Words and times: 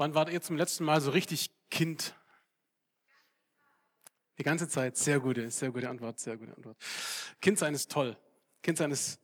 Wann 0.00 0.14
wart 0.14 0.30
ihr 0.30 0.40
zum 0.40 0.56
letzten 0.56 0.84
Mal 0.84 0.98
so 1.02 1.10
richtig 1.10 1.50
Kind? 1.70 2.14
Die 4.38 4.42
ganze 4.42 4.66
Zeit. 4.66 4.96
Sehr 4.96 5.20
gute, 5.20 5.50
sehr 5.50 5.70
gute 5.72 5.90
Antwort, 5.90 6.18
sehr 6.18 6.38
gute 6.38 6.56
Antwort. 6.56 6.78
Kind 7.42 7.58
sein 7.58 7.74
ist 7.74 7.90
toll. 7.90 8.16
Kind 8.62 8.78
sein 8.78 8.90
ist 8.92 9.20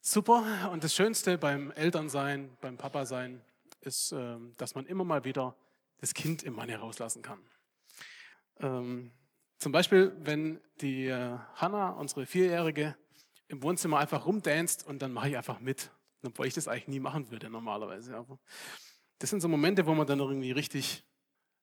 super. 0.00 0.70
Und 0.70 0.84
das 0.84 0.94
Schönste 0.94 1.38
beim 1.38 1.72
Elternsein, 1.72 2.56
beim 2.60 2.76
Papa 2.76 3.04
sein, 3.04 3.44
ist, 3.80 4.12
ähm, 4.12 4.54
dass 4.58 4.76
man 4.76 4.86
immer 4.86 5.02
mal 5.02 5.24
wieder 5.24 5.56
das 5.98 6.14
Kind 6.14 6.44
im 6.44 6.54
Mann 6.54 6.68
herauslassen 6.68 7.22
kann. 7.22 7.40
Ähm, 8.60 9.10
zum 9.58 9.72
Beispiel, 9.72 10.12
wenn 10.20 10.60
die 10.82 11.06
äh, 11.06 11.36
Hanna, 11.56 11.90
unsere 11.94 12.26
Vierjährige, 12.26 12.96
im 13.48 13.60
Wohnzimmer 13.64 13.98
einfach 13.98 14.24
rumdanzt 14.24 14.86
und 14.86 15.02
dann 15.02 15.12
mache 15.12 15.30
ich 15.30 15.36
einfach 15.36 15.58
mit. 15.58 15.90
Obwohl 16.24 16.46
ich 16.46 16.54
das 16.54 16.68
eigentlich 16.68 16.86
nie 16.86 17.00
machen 17.00 17.28
würde 17.32 17.50
normalerweise. 17.50 18.16
Aber 18.16 18.38
das 19.22 19.30
sind 19.30 19.40
so 19.40 19.46
Momente, 19.46 19.86
wo 19.86 19.94
man 19.94 20.04
dann 20.04 20.18
irgendwie 20.18 20.50
richtig 20.50 21.06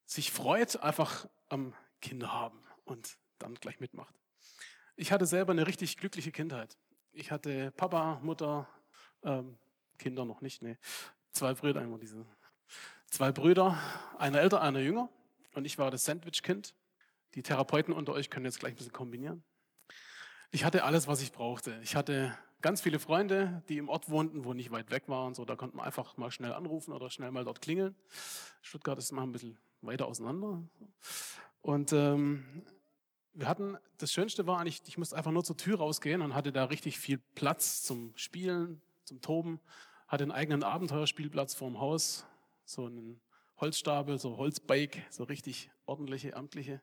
sich 0.05 0.31
freut, 0.31 0.81
einfach 0.81 1.27
am 1.49 1.73
Kinder 1.99 2.31
haben 2.31 2.57
und 2.85 3.17
dann 3.37 3.55
gleich 3.55 3.81
mitmacht. 3.81 4.15
Ich 4.95 5.11
hatte 5.11 5.25
selber 5.25 5.51
eine 5.51 5.67
richtig 5.67 5.97
glückliche 5.97 6.31
Kindheit. 6.31 6.77
Ich 7.11 7.31
hatte 7.31 7.71
Papa, 7.71 8.21
Mutter, 8.23 8.69
ähm, 9.23 9.57
Kinder 9.97 10.23
noch 10.23 10.39
nicht, 10.39 10.61
nee, 10.61 10.77
zwei 11.31 11.53
Brüder, 11.53 11.81
einmal 11.81 11.99
diese, 11.99 12.25
zwei 13.07 13.33
Brüder, 13.33 13.77
einer 14.17 14.39
älter, 14.39 14.61
einer 14.61 14.79
jünger 14.79 15.09
und 15.53 15.65
ich 15.65 15.77
war 15.77 15.91
das 15.91 16.05
Sandwich-Kind. 16.05 16.73
Die 17.35 17.43
Therapeuten 17.43 17.93
unter 17.93 18.13
euch 18.13 18.29
können 18.29 18.45
jetzt 18.45 18.61
gleich 18.61 18.71
ein 18.71 18.77
bisschen 18.77 18.93
kombinieren. 18.93 19.43
Ich 20.51 20.63
hatte 20.63 20.85
alles, 20.85 21.07
was 21.07 21.21
ich 21.21 21.33
brauchte. 21.33 21.77
Ich 21.83 21.97
hatte 21.97 22.37
ganz 22.61 22.81
viele 22.81 22.99
Freunde, 22.99 23.63
die 23.69 23.77
im 23.77 23.89
Ort 23.89 24.09
wohnten, 24.09 24.43
wo 24.45 24.53
nicht 24.53 24.71
weit 24.71 24.91
weg 24.91 25.03
waren. 25.07 25.33
So, 25.33 25.45
da 25.45 25.55
konnte 25.55 25.77
man 25.77 25.85
einfach 25.85 26.17
mal 26.17 26.31
schnell 26.31 26.53
anrufen 26.53 26.91
oder 26.91 27.09
schnell 27.09 27.31
mal 27.31 27.45
dort 27.45 27.61
klingeln. 27.61 27.95
Stuttgart 28.61 28.97
ist 28.97 29.11
immer 29.11 29.23
ein 29.23 29.31
bisschen 29.31 29.57
weiter 29.81 30.07
auseinander. 30.07 30.61
Und 31.61 31.93
ähm, 31.93 32.63
wir 33.33 33.47
hatten, 33.47 33.77
das 33.97 34.11
Schönste 34.11 34.47
war 34.47 34.59
eigentlich, 34.59 34.81
ich 34.85 34.97
musste 34.97 35.15
einfach 35.15 35.31
nur 35.31 35.43
zur 35.43 35.57
Tür 35.57 35.77
rausgehen 35.77 36.21
und 36.21 36.33
hatte 36.33 36.51
da 36.51 36.65
richtig 36.65 36.99
viel 36.99 37.19
Platz 37.35 37.83
zum 37.83 38.11
Spielen, 38.15 38.81
zum 39.03 39.21
Toben. 39.21 39.59
Hatte 40.07 40.23
einen 40.23 40.31
eigenen 40.31 40.63
Abenteuerspielplatz 40.63 41.53
vorm 41.53 41.79
Haus, 41.79 42.25
so 42.65 42.85
einen 42.85 43.21
Holzstapel, 43.57 44.17
so 44.17 44.37
Holzbike, 44.37 45.05
so 45.09 45.23
richtig 45.23 45.69
ordentliche, 45.85 46.35
amtliche, 46.35 46.81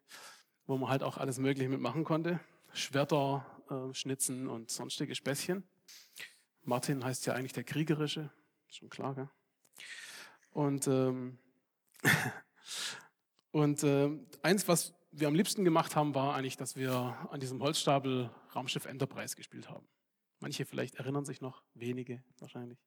wo 0.66 0.76
man 0.76 0.90
halt 0.90 1.02
auch 1.02 1.16
alles 1.16 1.38
Mögliche 1.38 1.68
mitmachen 1.68 2.04
konnte. 2.04 2.40
Schwerter, 2.76 3.44
äh, 3.70 3.94
Schnitzen 3.94 4.48
und 4.48 4.70
sonstige 4.70 5.14
Späßchen. 5.14 5.64
Martin 6.62 7.04
heißt 7.04 7.26
ja 7.26 7.34
eigentlich 7.34 7.52
der 7.52 7.64
Kriegerische, 7.64 8.30
schon 8.68 8.90
klar, 8.90 9.14
gell? 9.14 9.28
Und, 10.50 10.86
ähm, 10.86 11.38
und 13.52 13.82
äh, 13.82 14.10
eins, 14.42 14.66
was 14.68 14.94
wir 15.12 15.28
am 15.28 15.34
liebsten 15.34 15.64
gemacht 15.64 15.96
haben, 15.96 16.14
war 16.14 16.34
eigentlich, 16.34 16.56
dass 16.56 16.76
wir 16.76 17.16
an 17.30 17.40
diesem 17.40 17.62
Holzstapel 17.62 18.30
Raumschiff 18.54 18.86
Enterprise 18.86 19.36
gespielt 19.36 19.68
haben. 19.68 19.86
Manche 20.40 20.66
vielleicht 20.66 20.96
erinnern 20.96 21.24
sich 21.24 21.40
noch, 21.40 21.62
wenige 21.74 22.22
wahrscheinlich. 22.38 22.78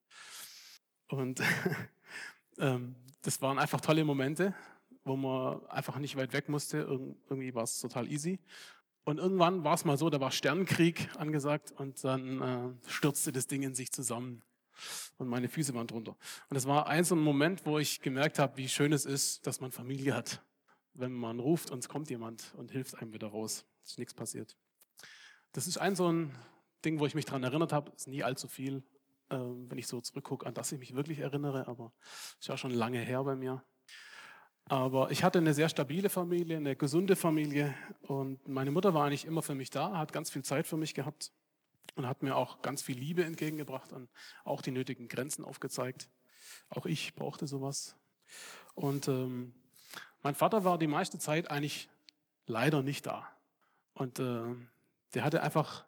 Und 1.07 1.41
ähm, 2.57 2.95
das 3.21 3.41
waren 3.41 3.57
einfach 3.57 3.81
tolle 3.81 4.03
Momente, 4.03 4.55
wo 5.03 5.15
man 5.15 5.65
einfach 5.67 5.97
nicht 5.97 6.15
weit 6.15 6.33
weg 6.33 6.49
musste. 6.49 6.77
irgendwie 6.77 7.53
war 7.55 7.63
es 7.63 7.79
total 7.79 8.07
easy. 8.11 8.39
Und 9.09 9.17
irgendwann 9.17 9.63
war 9.63 9.73
es 9.73 9.85
mal 9.85 9.97
so, 9.97 10.11
da 10.11 10.19
war 10.19 10.29
Sternenkrieg 10.29 11.09
angesagt 11.17 11.71
und 11.71 12.03
dann 12.03 12.41
äh, 12.43 12.89
stürzte 12.89 13.31
das 13.31 13.47
Ding 13.47 13.63
in 13.63 13.73
sich 13.73 13.91
zusammen 13.91 14.43
und 15.17 15.27
meine 15.27 15.49
Füße 15.49 15.73
waren 15.73 15.87
drunter. 15.87 16.15
Und 16.47 16.57
es 16.57 16.67
war 16.67 16.85
ein 16.85 17.03
so 17.03 17.15
ein 17.15 17.21
Moment, 17.21 17.65
wo 17.65 17.79
ich 17.79 18.01
gemerkt 18.01 18.37
habe, 18.37 18.57
wie 18.57 18.69
schön 18.69 18.93
es 18.93 19.05
ist, 19.05 19.47
dass 19.47 19.61
man 19.61 19.71
Familie 19.71 20.13
hat. 20.13 20.43
Wenn 20.93 21.11
man 21.11 21.39
ruft 21.39 21.71
und 21.71 21.79
es 21.79 21.89
kommt 21.89 22.11
jemand 22.11 22.53
und 22.53 22.69
hilft 22.69 23.01
einem 23.01 23.11
wieder 23.11 23.29
raus. 23.29 23.65
Ist 23.83 23.97
nichts 23.97 24.13
passiert. 24.13 24.55
Das 25.53 25.65
ist 25.65 25.79
ein 25.79 25.95
so 25.95 26.11
ein 26.11 26.31
Ding, 26.85 26.99
wo 26.99 27.07
ich 27.07 27.15
mich 27.15 27.25
daran 27.25 27.41
erinnert 27.41 27.73
habe. 27.73 27.91
Es 27.95 28.01
ist 28.01 28.07
nie 28.09 28.23
allzu 28.23 28.47
viel, 28.47 28.83
äh, 29.29 29.39
wenn 29.39 29.79
ich 29.79 29.87
so 29.87 30.01
zurückgucke, 30.01 30.45
an 30.45 30.53
das 30.53 30.71
ich 30.71 30.77
mich 30.77 30.93
wirklich 30.93 31.17
erinnere, 31.17 31.67
aber 31.67 31.93
es 32.03 32.41
ist 32.41 32.47
ja 32.47 32.57
schon 32.57 32.69
lange 32.69 32.99
her 32.99 33.23
bei 33.23 33.35
mir. 33.35 33.63
Aber 34.69 35.09
ich 35.09 35.23
hatte 35.23 35.39
eine 35.39 35.55
sehr 35.55 35.67
stabile 35.67 36.09
Familie, 36.09 36.57
eine 36.57 36.75
gesunde 36.75 37.15
Familie 37.15 37.73
und 38.03 38.47
meine 38.47 38.69
Mutter 38.69 38.93
war 38.93 39.05
eigentlich 39.05 39.25
immer 39.25 39.41
für 39.41 39.55
mich 39.55 39.71
da, 39.71 39.97
hat 39.97 40.13
ganz 40.13 40.29
viel 40.29 40.43
Zeit 40.43 40.67
für 40.67 40.77
mich 40.77 40.93
gehabt 40.93 41.31
und 41.95 42.07
hat 42.07 42.21
mir 42.21 42.35
auch 42.35 42.61
ganz 42.61 42.83
viel 42.83 42.95
Liebe 42.95 43.23
entgegengebracht 43.23 43.91
und 43.91 44.09
auch 44.43 44.61
die 44.61 44.69
nötigen 44.69 45.07
Grenzen 45.07 45.43
aufgezeigt. 45.43 46.07
Auch 46.69 46.85
ich 46.85 47.15
brauchte 47.15 47.47
sowas. 47.47 47.95
Und 48.75 49.07
ähm, 49.07 49.55
mein 50.21 50.35
Vater 50.35 50.63
war 50.63 50.77
die 50.77 50.85
meiste 50.85 51.17
Zeit 51.17 51.49
eigentlich 51.49 51.89
leider 52.45 52.83
nicht 52.83 53.07
da. 53.07 53.27
Und 53.95 54.19
äh, 54.19 54.43
der 55.15 55.23
hatte 55.23 55.41
einfach 55.41 55.85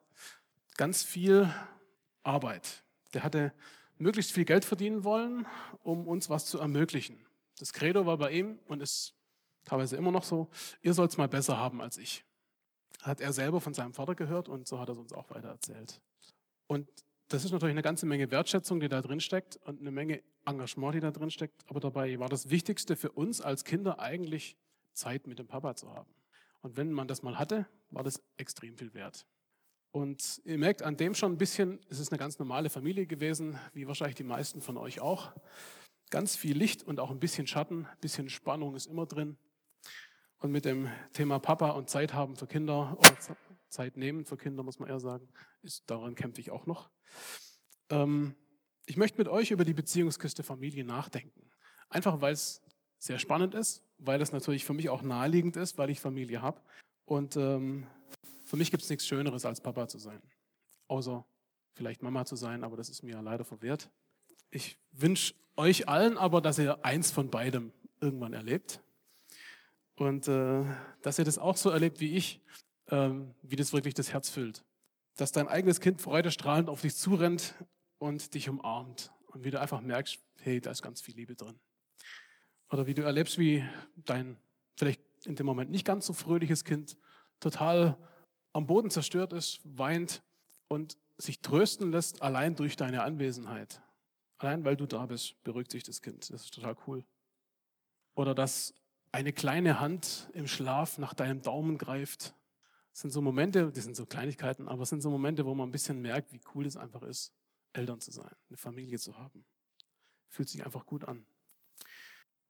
ganz 0.76 1.04
viel 1.04 1.54
Arbeit. 2.24 2.84
Der 3.14 3.22
hatte 3.22 3.54
möglichst 4.00 4.32
viel 4.32 4.46
Geld 4.46 4.66
verdienen 4.66 5.04
wollen, 5.04 5.46
um 5.84 6.08
uns 6.08 6.32
was 6.32 6.48
zu 6.48 6.58
ermöglichen. 6.58 7.24
Das 7.62 7.74
Credo 7.74 8.08
war 8.08 8.18
bei 8.18 8.32
ihm 8.32 8.58
und 8.66 8.82
ist 8.82 9.14
teilweise 9.66 9.96
immer 9.96 10.12
noch 10.12 10.24
so, 10.24 10.50
ihr 10.82 10.96
sollt 10.96 11.12
es 11.12 11.18
mal 11.18 11.28
besser 11.28 11.58
haben 11.58 11.80
als 11.80 11.98
ich. 11.98 12.26
Hat 13.04 13.22
er 13.22 13.34
selber 13.34 13.62
von 13.62 13.76
seinem 13.76 13.94
Vater 13.94 14.16
gehört 14.16 14.50
und 14.50 14.68
so 14.68 14.80
hat 14.80 14.90
er 14.90 14.94
es 14.94 14.98
uns 14.98 15.14
auch 15.14 15.30
weiter 15.30 15.50
erzählt. 15.50 16.02
Und 16.66 16.90
das 17.28 17.46
ist 17.46 17.52
natürlich 17.52 17.74
eine 17.74 17.84
ganze 17.84 18.08
Menge 18.08 18.32
Wertschätzung, 18.32 18.80
die 18.80 18.90
da 18.90 19.00
drin 19.02 19.20
steckt 19.20 19.58
und 19.58 19.80
eine 19.80 19.92
Menge 19.92 20.24
Engagement, 20.46 20.96
die 20.96 21.02
da 21.02 21.12
drin 21.12 21.30
steckt. 21.30 21.64
Aber 21.68 21.80
dabei 21.80 22.18
war 22.18 22.30
das 22.30 22.50
Wichtigste 22.50 22.96
für 22.96 23.12
uns 23.12 23.42
als 23.42 23.64
Kinder 23.64 24.00
eigentlich 24.00 24.58
Zeit 24.94 25.28
mit 25.28 25.38
dem 25.38 25.46
Papa 25.46 25.76
zu 25.76 25.94
haben. 25.94 26.12
Und 26.62 26.78
wenn 26.78 26.92
man 26.92 27.08
das 27.08 27.22
mal 27.22 27.38
hatte, 27.38 27.68
war 27.92 28.04
das 28.04 28.24
extrem 28.38 28.76
viel 28.76 28.96
wert. 28.96 29.28
Und 29.92 30.42
ihr 30.46 30.58
merkt 30.58 30.82
an 30.82 30.98
dem 30.98 31.14
schon 31.14 31.34
ein 31.34 31.38
bisschen, 31.38 31.80
es 31.90 32.00
ist 32.00 32.12
eine 32.12 32.18
ganz 32.18 32.40
normale 32.40 32.72
Familie 32.72 33.06
gewesen, 33.06 33.60
wie 33.74 33.88
wahrscheinlich 33.88 34.16
die 34.16 34.24
meisten 34.24 34.62
von 34.62 34.78
euch 34.78 35.00
auch. 35.00 35.32
Ganz 36.12 36.36
viel 36.36 36.58
Licht 36.58 36.84
und 36.84 37.00
auch 37.00 37.10
ein 37.10 37.20
bisschen 37.20 37.48
Schatten, 37.48 37.86
ein 37.86 37.98
bisschen 38.02 38.30
Spannung 38.30 38.76
ist 38.76 38.86
immer 38.86 39.06
drin. 39.06 39.38
Und 40.40 40.52
mit 40.52 40.66
dem 40.66 40.90
Thema 41.14 41.40
Papa 41.40 41.72
und 41.72 41.90
Zeit 41.90 42.14
haben 42.14 42.36
für 42.36 42.48
Kinder 42.48 42.98
oder 43.00 43.18
Zeit 43.70 43.96
nehmen 43.96 44.26
für 44.26 44.36
Kinder, 44.36 44.62
muss 44.62 44.78
man 44.78 44.90
eher 44.90 45.00
sagen, 45.00 45.30
ist, 45.62 45.90
daran 45.90 46.14
kämpfe 46.14 46.42
ich 46.42 46.52
auch 46.52 46.66
noch. 46.66 46.90
Ähm, 47.90 48.36
ich 48.86 48.98
möchte 48.98 49.20
mit 49.20 49.30
euch 49.30 49.52
über 49.52 49.64
die 49.64 49.74
Beziehungskiste 49.74 50.44
Familie 50.44 50.84
nachdenken. 50.84 51.50
Einfach 51.90 52.20
weil 52.20 52.34
es 52.34 52.62
sehr 52.98 53.18
spannend 53.18 53.56
ist, 53.56 53.82
weil 53.98 54.22
es 54.22 54.34
natürlich 54.34 54.66
für 54.66 54.74
mich 54.74 54.90
auch 54.90 55.04
naheliegend 55.04 55.56
ist, 55.56 55.78
weil 55.78 55.90
ich 55.90 56.02
Familie 56.02 56.42
habe. 56.42 56.60
Und 57.06 57.38
ähm, 57.38 57.88
für 58.46 58.58
mich 58.58 58.70
gibt 58.70 58.84
es 58.84 58.90
nichts 58.90 59.08
Schöneres, 59.08 59.46
als 59.46 59.62
Papa 59.62 59.88
zu 59.88 59.98
sein. 59.98 60.22
Außer 60.88 61.26
vielleicht 61.74 62.04
Mama 62.04 62.26
zu 62.26 62.36
sein, 62.36 62.66
aber 62.66 62.76
das 62.76 62.90
ist 62.90 63.02
mir 63.02 63.22
leider 63.22 63.46
verwehrt. 63.46 63.90
Ich 64.52 64.78
wünsche 64.92 65.34
euch 65.56 65.88
allen 65.88 66.18
aber, 66.18 66.42
dass 66.42 66.60
ihr 66.60 66.84
eins 66.86 67.12
von 67.12 67.30
beidem 67.30 67.72
irgendwann 68.02 68.34
erlebt. 68.34 68.82
Und 69.96 70.28
äh, 70.28 70.64
dass 71.02 71.20
ihr 71.20 71.26
das 71.26 71.38
auch 71.38 71.56
so 71.56 71.70
erlebt 71.70 72.00
wie 72.00 72.16
ich, 72.16 72.42
ähm, 72.90 73.34
wie 73.42 73.56
das 73.56 73.72
wirklich 73.72 73.94
das 73.94 74.12
Herz 74.12 74.30
füllt. 74.30 74.64
Dass 75.16 75.32
dein 75.32 75.48
eigenes 75.48 75.80
Kind 75.80 76.02
freudestrahlend 76.02 76.70
auf 76.70 76.82
dich 76.82 76.96
zurennt 76.96 77.56
und 77.98 78.34
dich 78.34 78.50
umarmt. 78.50 79.14
Und 79.28 79.46
wie 79.46 79.52
du 79.52 79.60
einfach 79.60 79.82
merkst, 79.82 80.20
hey, 80.40 80.60
da 80.60 80.72
ist 80.72 80.82
ganz 80.82 81.02
viel 81.02 81.16
Liebe 81.16 81.36
drin. 81.36 81.60
Oder 82.70 82.88
wie 82.88 82.94
du 82.94 83.04
erlebst, 83.04 83.38
wie 83.38 83.64
dein 83.96 84.38
vielleicht 84.76 85.02
in 85.26 85.36
dem 85.36 85.46
Moment 85.46 85.72
nicht 85.72 85.86
ganz 85.86 86.06
so 86.06 86.14
fröhliches 86.14 86.66
Kind 86.66 86.98
total 87.40 87.98
am 88.54 88.66
Boden 88.66 88.90
zerstört 88.90 89.34
ist, 89.34 89.62
weint 89.64 90.24
und 90.68 90.98
sich 91.18 91.42
trösten 91.42 91.92
lässt 91.92 92.22
allein 92.22 92.56
durch 92.56 92.76
deine 92.76 93.04
Anwesenheit. 93.04 93.82
Allein 94.42 94.66
weil 94.66 94.76
du 94.76 94.88
da 94.88 95.06
bist, 95.06 95.42
beruhigt 95.44 95.70
sich 95.70 95.84
das 95.84 96.02
Kind. 96.02 96.32
Das 96.32 96.46
ist 96.46 96.54
total 96.54 96.76
cool. 96.88 97.06
Oder 98.16 98.34
dass 98.34 98.74
eine 99.12 99.34
kleine 99.34 99.80
Hand 99.80 100.32
im 100.34 100.48
Schlaf 100.48 100.98
nach 100.98 101.14
deinem 101.14 101.44
Daumen 101.44 101.78
greift. 101.78 102.34
Das 102.92 103.02
sind 103.02 103.12
so 103.12 103.22
Momente, 103.22 103.72
die 103.72 103.82
sind 103.82 103.96
so 103.96 104.08
Kleinigkeiten, 104.08 104.68
aber 104.68 104.82
es 104.82 104.90
sind 104.90 105.02
so 105.02 105.12
Momente, 105.12 105.46
wo 105.46 105.54
man 105.54 105.70
ein 105.70 105.72
bisschen 105.72 106.02
merkt, 106.02 106.34
wie 106.34 106.42
cool 106.56 106.66
es 106.66 106.76
einfach 106.76 107.04
ist, 107.04 107.36
Eltern 107.74 108.00
zu 108.00 108.12
sein, 108.12 108.32
eine 108.50 108.58
Familie 108.58 108.98
zu 108.98 109.16
haben. 109.16 109.46
Fühlt 110.28 110.50
sich 110.50 110.66
einfach 110.66 110.88
gut 110.88 111.06
an. 111.06 111.24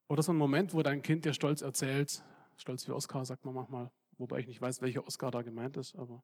Oder 0.08 0.24
so 0.24 0.32
ein 0.32 0.38
Moment, 0.38 0.74
wo 0.74 0.82
dein 0.84 1.02
Kind 1.02 1.26
dir 1.26 1.34
stolz 1.34 1.62
erzählt, 1.62 2.24
stolz 2.56 2.88
wie 2.88 2.92
Oscar, 2.92 3.26
sagt 3.26 3.44
man 3.44 3.54
manchmal, 3.54 3.92
wobei 4.18 4.40
ich 4.40 4.48
nicht 4.48 4.62
weiß, 4.62 4.82
welcher 4.82 5.06
Oscar 5.06 5.30
da 5.30 5.42
gemeint 5.42 5.76
ist, 5.76 5.96
aber 5.96 6.24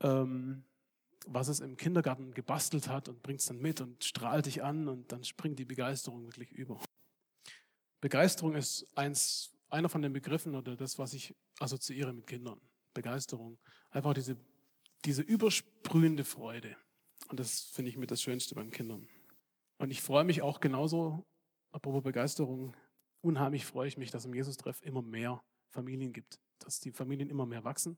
ähm, 0.00 0.64
was 1.26 1.48
es 1.48 1.60
im 1.60 1.76
Kindergarten 1.76 2.34
gebastelt 2.34 2.88
hat 2.88 3.08
und 3.08 3.22
bringt 3.22 3.40
es 3.40 3.46
dann 3.46 3.60
mit 3.60 3.80
und 3.80 4.02
strahlt 4.04 4.46
dich 4.46 4.62
an 4.62 4.88
und 4.88 5.12
dann 5.12 5.24
springt 5.24 5.58
die 5.58 5.64
Begeisterung 5.64 6.26
wirklich 6.26 6.50
über. 6.52 6.80
Begeisterung 8.00 8.54
ist 8.54 8.86
eins, 8.96 9.52
einer 9.70 9.88
von 9.88 10.02
den 10.02 10.12
Begriffen 10.12 10.54
oder 10.54 10.76
das, 10.76 10.98
was 10.98 11.14
ich 11.14 11.34
assoziiere 11.60 12.12
mit 12.12 12.26
Kindern. 12.26 12.60
Begeisterung. 12.94 13.58
Einfach 13.90 14.14
diese, 14.14 14.36
diese 15.04 15.22
übersprühende 15.22 16.24
Freude. 16.24 16.76
Und 17.28 17.40
das 17.40 17.60
finde 17.60 17.90
ich 17.90 17.96
mit 17.96 18.10
das 18.10 18.20
Schönste 18.20 18.54
beim 18.54 18.70
Kindern. 18.70 19.08
Und 19.78 19.90
ich 19.90 20.02
freue 20.02 20.24
mich 20.24 20.42
auch 20.42 20.60
genauso, 20.60 21.24
apropos 21.70 22.02
Begeisterung, 22.02 22.74
unheimlich 23.20 23.64
freue 23.64 23.88
ich 23.88 23.96
mich, 23.96 24.10
dass 24.10 24.24
im 24.24 24.34
Jesus-Treff 24.34 24.82
immer 24.82 25.02
mehr 25.02 25.42
Familien 25.70 26.12
gibt, 26.12 26.38
dass 26.58 26.80
die 26.80 26.90
Familien 26.90 27.30
immer 27.30 27.46
mehr 27.46 27.64
wachsen 27.64 27.96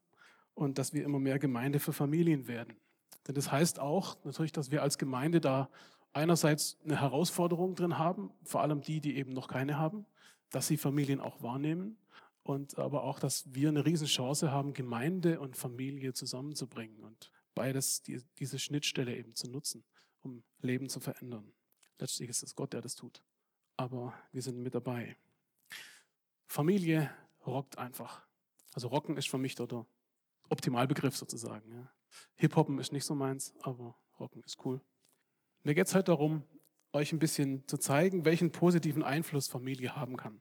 und 0.54 0.78
dass 0.78 0.92
wir 0.92 1.04
immer 1.04 1.18
mehr 1.18 1.38
Gemeinde 1.38 1.80
für 1.80 1.92
Familien 1.92 2.46
werden. 2.46 2.76
Denn 3.26 3.34
das 3.34 3.50
heißt 3.50 3.80
auch 3.80 4.16
natürlich, 4.24 4.52
dass 4.52 4.70
wir 4.70 4.82
als 4.82 4.98
Gemeinde 4.98 5.40
da 5.40 5.70
einerseits 6.12 6.78
eine 6.84 7.00
Herausforderung 7.00 7.74
drin 7.74 7.98
haben, 7.98 8.30
vor 8.44 8.60
allem 8.60 8.80
die, 8.80 9.00
die 9.00 9.16
eben 9.16 9.32
noch 9.32 9.48
keine 9.48 9.78
haben, 9.78 10.06
dass 10.50 10.66
sie 10.66 10.76
Familien 10.76 11.20
auch 11.20 11.42
wahrnehmen 11.42 11.96
und 12.42 12.78
aber 12.78 13.02
auch, 13.02 13.18
dass 13.18 13.52
wir 13.54 13.68
eine 13.68 13.84
Riesenchance 13.84 14.50
haben, 14.50 14.74
Gemeinde 14.74 15.40
und 15.40 15.56
Familie 15.56 16.12
zusammenzubringen 16.12 17.02
und 17.02 17.30
beides, 17.54 18.02
die, 18.02 18.22
diese 18.38 18.58
Schnittstelle 18.58 19.16
eben 19.16 19.34
zu 19.34 19.50
nutzen, 19.50 19.84
um 20.20 20.44
Leben 20.60 20.88
zu 20.88 21.00
verändern. 21.00 21.52
Letztlich 21.98 22.28
ist 22.28 22.42
es 22.42 22.54
Gott, 22.54 22.72
der 22.72 22.80
das 22.80 22.94
tut. 22.94 23.22
Aber 23.76 24.14
wir 24.32 24.42
sind 24.42 24.62
mit 24.62 24.74
dabei. 24.74 25.16
Familie 26.46 27.10
rockt 27.46 27.78
einfach. 27.78 28.26
Also 28.74 28.88
rocken 28.88 29.16
ist 29.16 29.28
für 29.28 29.38
mich 29.38 29.54
dort 29.54 29.72
der 29.72 29.86
Optimalbegriff 30.48 31.16
sozusagen. 31.16 31.70
Ja. 31.72 31.90
Hip-Hoppen 32.36 32.78
ist 32.78 32.92
nicht 32.92 33.04
so 33.04 33.14
meins, 33.14 33.54
aber 33.60 33.96
rocken 34.18 34.42
ist 34.44 34.64
cool. 34.64 34.80
Mir 35.62 35.74
geht 35.74 35.86
es 35.86 35.94
heute 35.94 36.04
darum, 36.04 36.42
euch 36.92 37.12
ein 37.12 37.18
bisschen 37.18 37.66
zu 37.66 37.78
zeigen, 37.78 38.24
welchen 38.24 38.52
positiven 38.52 39.02
Einfluss 39.02 39.48
Familie 39.48 39.96
haben 39.96 40.16
kann. 40.16 40.40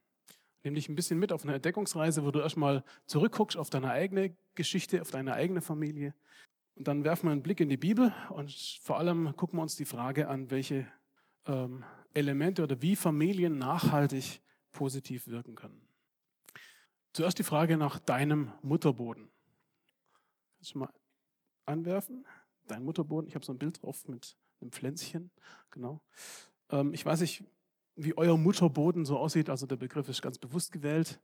Nämlich 0.64 0.88
ein 0.88 0.96
bisschen 0.96 1.20
mit 1.20 1.34
auf 1.34 1.44
eine 1.44 1.56
Entdeckungsreise, 1.56 2.24
wo 2.24 2.32
du 2.32 2.40
erstmal 2.40 2.84
zurückguckst 3.06 3.58
auf 3.58 3.70
deine 3.70 3.92
eigene 3.92 4.36
Geschichte, 4.56 5.02
auf 5.02 5.12
deine 5.12 5.34
eigene 5.34 5.62
Familie. 5.62 6.14
Und 6.76 6.88
dann 6.88 7.04
werfen 7.04 7.28
wir 7.28 7.32
einen 7.32 7.44
Blick 7.44 7.60
in 7.60 7.70
die 7.70 7.78
Bibel 7.78 8.14
und 8.30 8.52
vor 8.82 8.98
allem 8.98 9.36
gucken 9.36 9.60
wir 9.60 9.64
uns 9.64 9.76
die 9.76 9.86
Frage 9.86 10.28
an, 10.28 10.50
welche 10.52 10.88
ähm, 11.46 11.84
Elemente 12.14 12.64
oder 12.64 12.82
wie 12.82 12.96
Familien 12.96 13.58
nachhaltig 13.58 14.42
positiv 14.72 15.28
wirken 15.28 15.56
können. 15.56 15.88
Zuerst 17.12 17.38
die 17.38 17.44
Frage 17.44 17.78
nach 17.78 18.00
deinem 18.00 18.52
Mutterboden. 18.62 19.30
Kannst 20.58 20.74
du 20.74 20.80
mal 20.80 20.94
anwerfen? 21.66 22.26
Dein 22.68 22.84
Mutterboden. 22.84 23.28
Ich 23.28 23.36
habe 23.36 23.46
so 23.46 23.54
ein 23.54 23.58
Bild 23.58 23.82
drauf 23.82 24.08
mit 24.08 24.38
einem 24.62 24.72
Pflänzchen. 24.72 25.32
Genau. 25.72 26.02
Ähm, 26.70 26.94
ich 26.94 27.06
weiß 27.06 27.22
nicht, 27.22 27.44
wie 27.96 28.18
euer 28.18 28.38
Mutterboden 28.38 29.06
so 29.06 29.18
aussieht. 29.18 29.50
Also 29.50 29.66
der 29.66 29.76
Begriff 29.76 30.10
ist 30.10 30.22
ganz 30.22 30.38
bewusst 30.38 30.72
gewählt. 30.72 31.20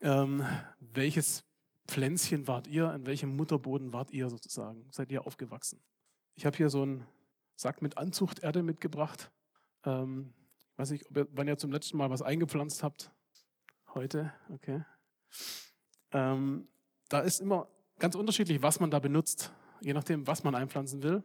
Ähm, 0.00 0.46
welches 0.80 1.44
Pflänzchen 1.86 2.46
wart 2.48 2.66
ihr? 2.66 2.92
In 2.94 3.06
welchem 3.06 3.36
Mutterboden 3.36 3.92
wart 3.92 4.10
ihr 4.12 4.28
sozusagen? 4.28 4.86
Seid 4.90 5.10
ihr 5.10 5.26
aufgewachsen? 5.26 5.80
Ich 6.34 6.46
habe 6.46 6.56
hier 6.56 6.70
so 6.70 6.82
einen 6.82 7.06
Sack 7.56 7.82
mit 7.82 7.98
Anzuchterde 7.98 8.62
mitgebracht. 8.62 9.30
Ähm, 9.84 10.32
weiß 10.76 10.90
nicht, 10.90 11.08
ob 11.10 11.16
ihr, 11.16 11.28
wann 11.32 11.48
ihr 11.48 11.58
zum 11.58 11.72
letzten 11.72 11.96
Mal 11.96 12.10
was 12.10 12.22
eingepflanzt 12.22 12.82
habt. 12.82 13.12
Heute, 13.94 14.32
okay. 14.48 14.84
Ähm, 16.12 16.68
da 17.08 17.20
ist 17.20 17.40
immer 17.40 17.68
ganz 18.02 18.16
unterschiedlich, 18.16 18.60
was 18.62 18.80
man 18.80 18.90
da 18.90 18.98
benutzt, 18.98 19.52
je 19.80 19.92
nachdem, 19.92 20.26
was 20.26 20.42
man 20.42 20.56
einpflanzen 20.56 21.04
will. 21.04 21.22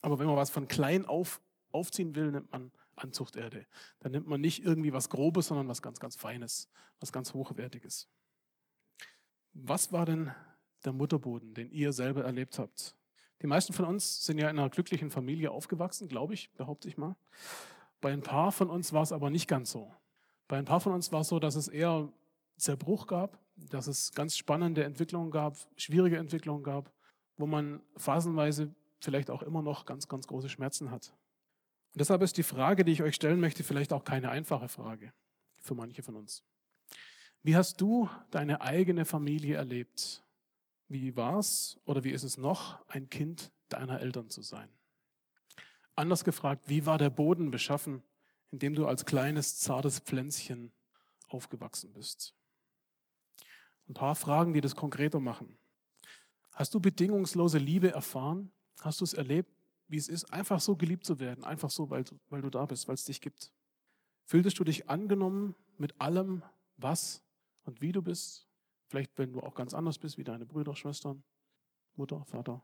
Aber 0.00 0.20
wenn 0.20 0.28
man 0.28 0.36
was 0.36 0.48
von 0.48 0.68
klein 0.68 1.04
auf 1.06 1.40
aufziehen 1.72 2.14
will, 2.14 2.30
nimmt 2.30 2.52
man 2.52 2.70
Anzuchterde. 2.94 3.66
Dann 3.98 4.12
nimmt 4.12 4.28
man 4.28 4.40
nicht 4.40 4.64
irgendwie 4.64 4.92
was 4.92 5.08
Grobes, 5.08 5.48
sondern 5.48 5.66
was 5.66 5.82
ganz, 5.82 5.98
ganz 5.98 6.14
Feines, 6.14 6.70
was 7.00 7.10
ganz 7.10 7.34
Hochwertiges. 7.34 8.08
Was 9.54 9.90
war 9.90 10.06
denn 10.06 10.32
der 10.84 10.92
Mutterboden, 10.92 11.52
den 11.52 11.72
ihr 11.72 11.92
selber 11.92 12.22
erlebt 12.22 12.60
habt? 12.60 12.94
Die 13.42 13.48
meisten 13.48 13.72
von 13.72 13.84
uns 13.84 14.24
sind 14.24 14.38
ja 14.38 14.48
in 14.48 14.56
einer 14.56 14.70
glücklichen 14.70 15.10
Familie 15.10 15.50
aufgewachsen, 15.50 16.06
glaube 16.06 16.34
ich, 16.34 16.52
behaupte 16.52 16.86
ich 16.86 16.96
mal. 16.96 17.16
Bei 18.00 18.12
ein 18.12 18.22
paar 18.22 18.52
von 18.52 18.70
uns 18.70 18.92
war 18.92 19.02
es 19.02 19.10
aber 19.10 19.30
nicht 19.30 19.48
ganz 19.48 19.72
so. 19.72 19.92
Bei 20.46 20.58
ein 20.58 20.64
paar 20.64 20.80
von 20.80 20.92
uns 20.92 21.10
war 21.10 21.22
es 21.22 21.28
so, 21.28 21.40
dass 21.40 21.56
es 21.56 21.66
eher 21.66 22.12
Zerbruch 22.56 23.08
gab, 23.08 23.43
dass 23.56 23.86
es 23.86 24.12
ganz 24.12 24.36
spannende 24.36 24.84
Entwicklungen 24.84 25.30
gab, 25.30 25.56
schwierige 25.76 26.18
Entwicklungen 26.18 26.62
gab, 26.62 26.92
wo 27.36 27.46
man 27.46 27.80
phasenweise 27.96 28.74
vielleicht 29.00 29.30
auch 29.30 29.42
immer 29.42 29.62
noch 29.62 29.86
ganz, 29.86 30.08
ganz 30.08 30.26
große 30.26 30.48
Schmerzen 30.48 30.90
hat. 30.90 31.14
Und 31.92 32.00
deshalb 32.00 32.22
ist 32.22 32.36
die 32.36 32.42
Frage, 32.42 32.84
die 32.84 32.92
ich 32.92 33.02
euch 33.02 33.14
stellen 33.14 33.40
möchte, 33.40 33.62
vielleicht 33.62 33.92
auch 33.92 34.04
keine 34.04 34.30
einfache 34.30 34.68
Frage 34.68 35.12
für 35.60 35.74
manche 35.74 36.02
von 36.02 36.16
uns. 36.16 36.44
Wie 37.42 37.56
hast 37.56 37.80
du 37.80 38.08
deine 38.30 38.62
eigene 38.62 39.04
Familie 39.04 39.56
erlebt? 39.56 40.24
Wie 40.88 41.16
war 41.16 41.38
es 41.38 41.80
oder 41.84 42.04
wie 42.04 42.10
ist 42.10 42.22
es 42.22 42.38
noch, 42.38 42.86
ein 42.88 43.10
Kind 43.10 43.52
deiner 43.68 44.00
Eltern 44.00 44.28
zu 44.28 44.42
sein? 44.42 44.68
Anders 45.94 46.24
gefragt, 46.24 46.68
wie 46.68 46.86
war 46.86 46.98
der 46.98 47.10
Boden 47.10 47.50
beschaffen, 47.50 48.02
in 48.50 48.58
dem 48.58 48.74
du 48.74 48.86
als 48.86 49.04
kleines, 49.04 49.58
zartes 49.58 50.00
Pflänzchen 50.00 50.72
aufgewachsen 51.28 51.92
bist? 51.92 52.34
Ein 53.88 53.94
paar 53.94 54.14
Fragen, 54.14 54.52
die 54.52 54.60
das 54.60 54.76
konkreter 54.76 55.20
machen. 55.20 55.58
Hast 56.52 56.74
du 56.74 56.80
bedingungslose 56.80 57.58
Liebe 57.58 57.90
erfahren? 57.90 58.50
Hast 58.80 59.00
du 59.00 59.04
es 59.04 59.12
erlebt, 59.12 59.50
wie 59.88 59.96
es 59.96 60.08
ist, 60.08 60.32
einfach 60.32 60.60
so 60.60 60.76
geliebt 60.76 61.04
zu 61.04 61.18
werden, 61.20 61.44
einfach 61.44 61.70
so, 61.70 61.90
weil, 61.90 62.04
weil 62.30 62.42
du 62.42 62.50
da 62.50 62.64
bist, 62.64 62.88
weil 62.88 62.94
es 62.94 63.04
dich 63.04 63.20
gibt? 63.20 63.52
Fühltest 64.24 64.58
du 64.58 64.64
dich 64.64 64.88
angenommen 64.88 65.54
mit 65.76 66.00
allem, 66.00 66.42
was 66.76 67.22
und 67.64 67.80
wie 67.82 67.92
du 67.92 68.02
bist? 68.02 68.48
Vielleicht, 68.86 69.16
wenn 69.18 69.32
du 69.32 69.40
auch 69.40 69.54
ganz 69.54 69.74
anders 69.74 69.98
bist, 69.98 70.16
wie 70.18 70.24
deine 70.24 70.46
Brüder, 70.46 70.74
Schwestern, 70.74 71.22
Mutter, 71.96 72.24
Vater. 72.24 72.62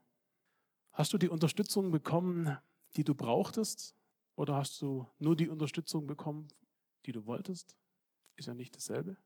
Hast 0.93 1.13
du 1.13 1.19
die 1.19 1.29
Unterstützung 1.29 1.91
bekommen, 1.91 2.57
die 2.97 3.05
du 3.05 3.15
brauchtest? 3.15 3.95
Oder 4.37 4.57
hast 4.57 4.81
du 4.81 5.07
nur 5.19 5.37
die 5.37 5.49
Unterstützung 5.49 6.07
bekommen, 6.07 6.49
die 7.07 7.13
du 7.13 7.27
wolltest? 7.27 7.77
Ist 8.37 8.47
ja 8.47 8.55
nicht 8.55 8.75
dasselbe. 8.75 9.17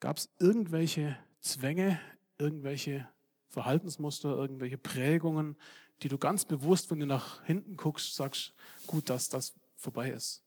Gab 0.00 0.16
es 0.16 0.30
irgendwelche 0.38 1.16
Zwänge, 1.40 2.00
irgendwelche 2.38 3.06
Verhaltensmuster, 3.48 4.30
irgendwelche 4.30 4.78
Prägungen, 4.78 5.56
die 6.02 6.08
du 6.08 6.16
ganz 6.16 6.44
bewusst, 6.46 6.90
wenn 6.90 7.00
du 7.00 7.06
nach 7.06 7.44
hinten 7.44 7.76
guckst, 7.76 8.16
sagst, 8.16 8.54
gut, 8.86 9.10
dass 9.10 9.28
das 9.28 9.54
vorbei 9.76 10.10
ist. 10.10 10.42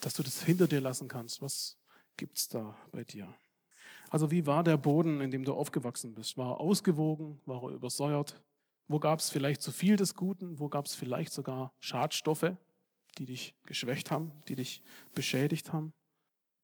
Dass 0.00 0.14
du 0.14 0.22
das 0.22 0.42
hinter 0.42 0.66
dir 0.66 0.80
lassen 0.80 1.08
kannst. 1.08 1.42
Was 1.42 1.76
gibt 2.16 2.38
es 2.38 2.48
da 2.48 2.74
bei 2.90 3.04
dir? 3.04 3.32
Also 4.10 4.30
wie 4.30 4.46
war 4.46 4.64
der 4.64 4.76
Boden, 4.76 5.20
in 5.20 5.30
dem 5.30 5.44
du 5.44 5.52
aufgewachsen 5.54 6.14
bist? 6.14 6.36
War 6.36 6.52
er 6.52 6.60
ausgewogen? 6.60 7.40
War 7.46 7.62
er 7.62 7.70
übersäuert? 7.70 8.42
Wo 8.88 8.98
gab 8.98 9.20
es 9.20 9.30
vielleicht 9.30 9.62
zu 9.62 9.72
viel 9.72 9.96
des 9.96 10.14
Guten? 10.14 10.58
Wo 10.58 10.68
gab 10.68 10.86
es 10.86 10.94
vielleicht 10.94 11.32
sogar 11.32 11.72
Schadstoffe, 11.80 12.56
die 13.18 13.26
dich 13.26 13.54
geschwächt 13.64 14.10
haben, 14.10 14.32
die 14.48 14.56
dich 14.56 14.82
beschädigt 15.14 15.72
haben? 15.72 15.92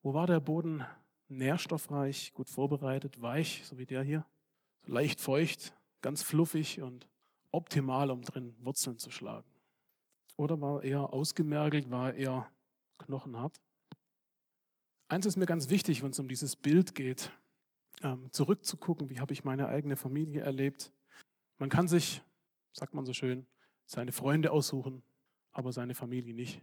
Wo 0.03 0.15
war 0.15 0.27
der 0.27 0.41
Boden 0.41 0.85
nährstoffreich, 1.29 2.33
gut 2.35 2.49
vorbereitet, 2.49 3.21
weich, 3.21 3.63
so 3.65 3.79
wie 3.79 3.87
der 3.87 4.03
hier? 4.03 4.27
leicht 4.89 5.21
feucht, 5.21 5.75
ganz 6.01 6.23
fluffig 6.23 6.81
und 6.81 7.09
optimal, 7.51 8.11
um 8.11 8.23
drin 8.23 8.55
Wurzeln 8.61 8.99
zu 8.99 9.11
schlagen? 9.11 9.49
Oder 10.37 10.61
war 10.61 10.83
er 10.83 11.13
ausgemergelt, 11.13 11.91
war 11.91 12.15
er 12.15 12.51
knochenhart? 12.99 13.61
Eins 15.09 15.27
ist 15.27 15.37
mir 15.37 15.47
ganz 15.47 15.71
wichtig, 15.71 16.03
wenn 16.03 16.11
es 16.11 16.19
um 16.19 16.29
dieses 16.29 16.57
Bild 16.57 16.95
geht, 16.95 17.31
ähm, 18.03 18.31
zurückzugucken, 18.31 19.11
wie 19.11 19.21
habe 19.21 19.33
ich 19.33 19.45
meine 19.45 19.69
eigene 19.69 19.97
Familie 19.97 20.43
erlebt. 20.43 20.93
Man 21.59 21.71
kann 21.71 21.89
sich, 21.89 22.23
sagt 22.73 22.95
man 22.95 23.07
so 23.07 23.13
schön, 23.13 23.47
seine 23.87 24.13
Freunde 24.13 24.53
aussuchen, 24.53 25.03
aber 25.51 25.73
seine 25.73 25.95
Familie 25.95 26.35
nicht. 26.35 26.63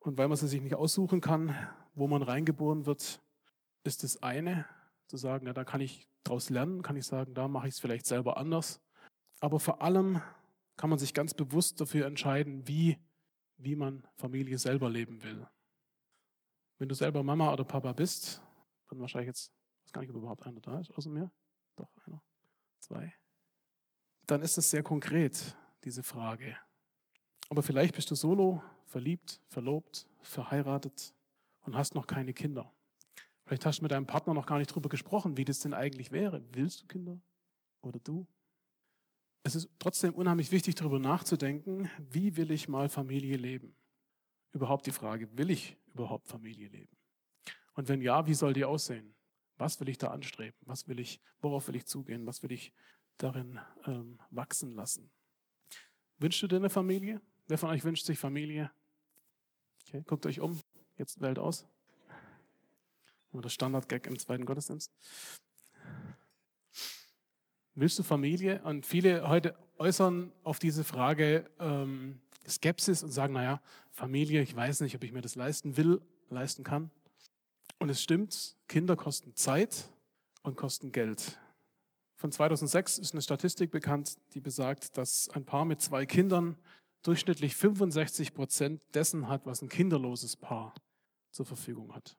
Und 0.00 0.16
weil 0.16 0.28
man 0.28 0.36
sie 0.36 0.48
sich 0.48 0.62
nicht 0.62 0.74
aussuchen 0.74 1.20
kann, 1.20 1.54
wo 1.94 2.08
man 2.08 2.22
reingeboren 2.22 2.86
wird, 2.86 3.20
ist 3.84 4.02
das 4.02 4.22
eine, 4.22 4.66
zu 5.06 5.16
sagen, 5.16 5.46
ja, 5.46 5.52
da 5.52 5.64
kann 5.64 5.80
ich 5.80 6.08
daraus 6.24 6.50
lernen, 6.50 6.82
kann 6.82 6.96
ich 6.96 7.06
sagen, 7.06 7.34
da 7.34 7.48
mache 7.48 7.68
ich 7.68 7.74
es 7.74 7.80
vielleicht 7.80 8.06
selber 8.06 8.36
anders. 8.36 8.80
Aber 9.40 9.60
vor 9.60 9.82
allem 9.82 10.20
kann 10.76 10.90
man 10.90 10.98
sich 10.98 11.14
ganz 11.14 11.34
bewusst 11.34 11.80
dafür 11.80 12.06
entscheiden, 12.06 12.66
wie, 12.68 12.98
wie 13.56 13.76
man 13.76 14.06
Familie 14.16 14.58
selber 14.58 14.90
leben 14.90 15.22
will. 15.22 15.46
Wenn 16.78 16.88
du 16.88 16.94
selber 16.94 17.22
Mama 17.22 17.52
oder 17.52 17.64
Papa 17.64 17.92
bist, 17.92 18.42
dann 18.88 19.00
wahrscheinlich 19.00 19.28
jetzt, 19.28 19.52
weiß 19.84 19.92
gar 19.92 20.00
nicht, 20.02 20.10
ob 20.10 20.16
überhaupt 20.16 20.46
einer 20.46 20.60
da 20.60 20.78
ist 20.78 20.90
außer 20.92 21.10
mir. 21.10 21.30
Doch, 21.76 21.90
einer, 22.06 22.22
zwei. 22.80 23.14
Dann 24.26 24.42
ist 24.42 24.58
es 24.58 24.70
sehr 24.70 24.82
konkret, 24.82 25.56
diese 25.84 26.02
Frage. 26.02 26.56
Aber 27.48 27.62
vielleicht 27.62 27.94
bist 27.94 28.10
du 28.10 28.14
solo, 28.14 28.62
verliebt, 28.84 29.40
verlobt, 29.48 30.06
verheiratet 30.20 31.14
und 31.62 31.76
hast 31.76 31.94
noch 31.94 32.06
keine 32.06 32.34
Kinder. 32.34 32.72
Vielleicht 33.48 33.64
hast 33.64 33.78
du 33.78 33.84
mit 33.84 33.92
deinem 33.92 34.06
Partner 34.06 34.34
noch 34.34 34.44
gar 34.44 34.58
nicht 34.58 34.70
darüber 34.70 34.90
gesprochen, 34.90 35.38
wie 35.38 35.44
das 35.46 35.60
denn 35.60 35.72
eigentlich 35.72 36.12
wäre. 36.12 36.44
Willst 36.52 36.82
du 36.82 36.86
Kinder? 36.86 37.18
Oder 37.80 37.98
du? 37.98 38.26
Es 39.42 39.54
ist 39.54 39.70
trotzdem 39.78 40.12
unheimlich 40.12 40.52
wichtig, 40.52 40.74
darüber 40.74 40.98
nachzudenken, 40.98 41.88
wie 41.98 42.36
will 42.36 42.50
ich 42.50 42.68
mal 42.68 42.90
Familie 42.90 43.38
leben? 43.38 43.74
Überhaupt 44.52 44.84
die 44.84 44.92
Frage, 44.92 45.30
will 45.38 45.48
ich 45.48 45.78
überhaupt 45.94 46.28
Familie 46.28 46.68
leben? 46.68 46.94
Und 47.72 47.88
wenn 47.88 48.02
ja, 48.02 48.26
wie 48.26 48.34
soll 48.34 48.52
die 48.52 48.66
aussehen? 48.66 49.14
Was 49.56 49.80
will 49.80 49.88
ich 49.88 49.96
da 49.96 50.08
anstreben? 50.08 50.58
Was 50.66 50.86
will 50.86 51.00
ich, 51.00 51.18
worauf 51.40 51.68
will 51.68 51.76
ich 51.76 51.86
zugehen? 51.86 52.26
Was 52.26 52.42
will 52.42 52.52
ich 52.52 52.74
darin 53.16 53.58
ähm, 53.86 54.18
wachsen 54.28 54.72
lassen? 54.72 55.10
Wünschst 56.18 56.42
du 56.42 56.48
dir 56.48 56.56
eine 56.56 56.68
Familie? 56.68 57.22
Wer 57.46 57.56
von 57.56 57.70
euch 57.70 57.82
wünscht 57.82 58.04
sich 58.04 58.18
Familie? 58.18 58.70
Okay, 59.86 60.02
guckt 60.06 60.26
euch 60.26 60.40
um. 60.40 60.60
Jetzt 60.98 61.22
Welt 61.22 61.38
aus. 61.38 61.66
Oder 63.38 63.48
Standard-Gag 63.48 64.06
im 64.06 64.18
zweiten 64.18 64.44
Gottesdienst. 64.44 64.92
Willst 67.74 67.98
du 67.98 68.02
Familie? 68.02 68.60
Und 68.64 68.84
viele 68.84 69.28
heute 69.28 69.56
äußern 69.78 70.32
auf 70.42 70.58
diese 70.58 70.82
Frage 70.82 71.48
ähm, 71.60 72.20
Skepsis 72.46 73.02
und 73.02 73.12
sagen, 73.12 73.34
naja, 73.34 73.60
Familie, 73.92 74.42
ich 74.42 74.54
weiß 74.54 74.80
nicht, 74.80 74.96
ob 74.96 75.04
ich 75.04 75.12
mir 75.12 75.20
das 75.20 75.36
leisten 75.36 75.76
will, 75.76 76.00
leisten 76.28 76.64
kann. 76.64 76.90
Und 77.78 77.88
es 77.88 78.02
stimmt, 78.02 78.56
Kinder 78.66 78.96
kosten 78.96 79.36
Zeit 79.36 79.88
und 80.42 80.56
kosten 80.56 80.90
Geld. 80.90 81.38
Von 82.16 82.32
2006 82.32 82.98
ist 82.98 83.12
eine 83.12 83.22
Statistik 83.22 83.70
bekannt, 83.70 84.16
die 84.34 84.40
besagt, 84.40 84.98
dass 84.98 85.28
ein 85.30 85.44
Paar 85.44 85.64
mit 85.64 85.80
zwei 85.80 86.04
Kindern 86.04 86.56
durchschnittlich 87.04 87.54
65 87.54 88.34
Prozent 88.34 88.82
dessen 88.94 89.28
hat, 89.28 89.46
was 89.46 89.62
ein 89.62 89.68
kinderloses 89.68 90.34
Paar 90.34 90.74
zur 91.30 91.46
Verfügung 91.46 91.94
hat. 91.94 92.17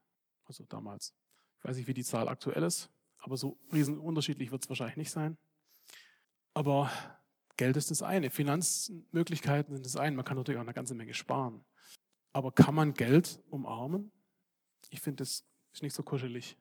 Also 0.49 0.65
damals. 0.65 1.13
Ich 1.59 1.63
weiß 1.63 1.77
nicht, 1.77 1.87
wie 1.87 1.93
die 1.93 2.03
Zahl 2.03 2.27
aktuell 2.27 2.63
ist, 2.63 2.89
aber 3.19 3.37
so 3.37 3.57
riesen 3.71 3.99
unterschiedlich 3.99 4.51
wird 4.51 4.63
es 4.63 4.69
wahrscheinlich 4.69 4.97
nicht 4.97 5.11
sein. 5.11 5.37
Aber 6.53 6.91
Geld 7.55 7.77
ist 7.77 7.91
das 7.91 8.01
eine, 8.01 8.29
Finanzmöglichkeiten 8.29 9.75
sind 9.75 9.85
das 9.85 9.95
eine. 9.95 10.15
Man 10.15 10.25
kann 10.25 10.37
natürlich 10.37 10.57
auch 10.57 10.63
eine 10.63 10.73
ganze 10.73 10.95
Menge 10.95 11.13
sparen. 11.13 11.63
Aber 12.33 12.51
kann 12.51 12.73
man 12.73 12.93
Geld 12.93 13.39
umarmen? 13.49 14.11
Ich 14.89 15.01
finde, 15.01 15.23
das 15.23 15.45
ist 15.73 15.83
nicht 15.83 15.93
so 15.93 16.01
kuschelig. 16.03 16.57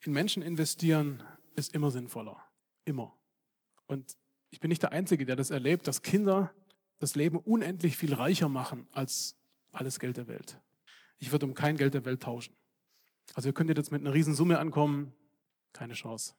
In 0.00 0.12
Menschen 0.12 0.42
investieren 0.42 1.22
ist 1.54 1.74
immer 1.74 1.90
sinnvoller. 1.90 2.42
Immer. 2.84 3.16
Und 3.86 4.16
ich 4.50 4.58
bin 4.58 4.68
nicht 4.68 4.82
der 4.82 4.92
Einzige, 4.92 5.26
der 5.26 5.36
das 5.36 5.50
erlebt, 5.50 5.86
dass 5.86 6.02
Kinder 6.02 6.52
das 6.98 7.14
Leben 7.14 7.38
unendlich 7.38 7.96
viel 7.96 8.14
reicher 8.14 8.48
machen 8.48 8.88
als 8.92 9.36
alles 9.70 10.00
Geld 10.00 10.16
der 10.16 10.26
Welt. 10.26 10.60
Ich 11.18 11.30
würde 11.30 11.46
um 11.46 11.54
kein 11.54 11.76
Geld 11.76 11.94
der 11.94 12.04
Welt 12.04 12.22
tauschen. 12.22 12.56
Also 13.34 13.48
ihr 13.48 13.52
könntet 13.52 13.76
jetzt 13.76 13.92
mit 13.92 14.00
einer 14.00 14.14
Riesensumme 14.14 14.58
ankommen, 14.58 15.12
keine 15.72 15.94
Chance. 15.94 16.34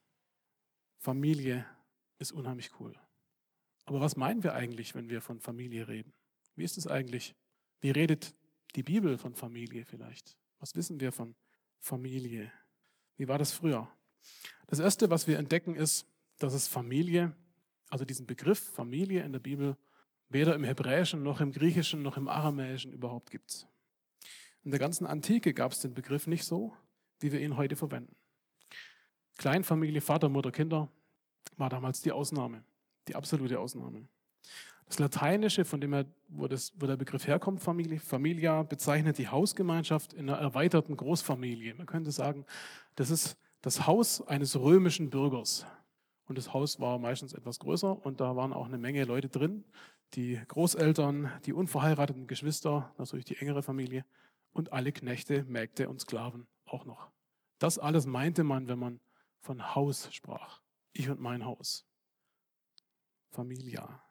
Familie 0.98 1.64
ist 2.18 2.32
unheimlich 2.32 2.70
cool. 2.80 2.94
Aber 3.84 4.00
was 4.00 4.16
meinen 4.16 4.42
wir 4.42 4.54
eigentlich, 4.54 4.94
wenn 4.94 5.08
wir 5.08 5.20
von 5.20 5.40
Familie 5.40 5.88
reden? 5.88 6.12
Wie 6.56 6.64
ist 6.64 6.76
es 6.76 6.86
eigentlich? 6.86 7.34
Wie 7.80 7.90
redet 7.90 8.34
die 8.74 8.82
Bibel 8.82 9.16
von 9.16 9.34
Familie 9.34 9.84
vielleicht? 9.84 10.36
Was 10.58 10.74
wissen 10.74 11.00
wir 11.00 11.12
von 11.12 11.34
Familie? 11.78 12.52
Wie 13.16 13.28
war 13.28 13.38
das 13.38 13.52
früher? 13.52 13.88
Das 14.66 14.78
Erste, 14.78 15.08
was 15.08 15.26
wir 15.26 15.38
entdecken, 15.38 15.74
ist, 15.74 16.06
dass 16.38 16.52
es 16.52 16.68
Familie, 16.68 17.34
also 17.88 18.04
diesen 18.04 18.26
Begriff 18.26 18.58
Familie 18.58 19.22
in 19.22 19.32
der 19.32 19.40
Bibel, 19.40 19.76
weder 20.28 20.54
im 20.54 20.64
Hebräischen 20.64 21.22
noch 21.22 21.40
im 21.40 21.52
Griechischen 21.52 22.02
noch 22.02 22.16
im 22.16 22.28
Aramäischen 22.28 22.92
überhaupt 22.92 23.30
gibt. 23.30 23.66
In 24.68 24.72
der 24.72 24.80
ganzen 24.80 25.06
Antike 25.06 25.54
gab 25.54 25.72
es 25.72 25.80
den 25.80 25.94
Begriff 25.94 26.26
nicht 26.26 26.44
so, 26.44 26.74
wie 27.20 27.32
wir 27.32 27.40
ihn 27.40 27.56
heute 27.56 27.74
verwenden. 27.74 28.14
Kleinfamilie, 29.38 30.02
Vater, 30.02 30.28
Mutter, 30.28 30.52
Kinder 30.52 30.90
war 31.56 31.70
damals 31.70 32.02
die 32.02 32.12
Ausnahme, 32.12 32.62
die 33.08 33.14
absolute 33.14 33.58
Ausnahme. 33.60 34.06
Das 34.84 34.98
Lateinische, 34.98 35.64
von 35.64 35.80
dem 35.80 35.94
er, 35.94 36.04
wo, 36.28 36.48
das, 36.48 36.74
wo 36.78 36.86
der 36.86 36.98
Begriff 36.98 37.26
herkommt, 37.26 37.62
Familie, 37.62 37.98
Familia, 37.98 38.62
bezeichnet 38.62 39.16
die 39.16 39.28
Hausgemeinschaft 39.28 40.12
in 40.12 40.28
einer 40.28 40.38
erweiterten 40.38 40.98
Großfamilie. 40.98 41.72
Man 41.72 41.86
könnte 41.86 42.12
sagen, 42.12 42.44
das 42.94 43.08
ist 43.08 43.38
das 43.62 43.86
Haus 43.86 44.20
eines 44.28 44.54
römischen 44.60 45.08
Bürgers. 45.08 45.64
Und 46.26 46.36
das 46.36 46.52
Haus 46.52 46.78
war 46.78 46.98
meistens 46.98 47.32
etwas 47.32 47.58
größer 47.58 48.04
und 48.04 48.20
da 48.20 48.36
waren 48.36 48.52
auch 48.52 48.66
eine 48.66 48.76
Menge 48.76 49.04
Leute 49.04 49.30
drin. 49.30 49.64
Die 50.12 50.38
Großeltern, 50.46 51.32
die 51.46 51.54
unverheirateten 51.54 52.26
Geschwister, 52.26 52.92
natürlich 52.98 53.24
die 53.24 53.36
engere 53.36 53.62
Familie 53.62 54.04
und 54.52 54.72
alle 54.72 54.92
Knechte, 54.92 55.44
Mägde 55.44 55.88
und 55.88 56.00
Sklaven 56.00 56.46
auch 56.64 56.84
noch. 56.84 57.10
Das 57.58 57.78
alles 57.78 58.06
meinte 58.06 58.44
man, 58.44 58.68
wenn 58.68 58.78
man 58.78 59.00
von 59.40 59.74
Haus 59.74 60.12
sprach. 60.12 60.60
Ich 60.92 61.08
und 61.08 61.20
mein 61.20 61.44
Haus. 61.44 61.86
Familia. 63.30 64.02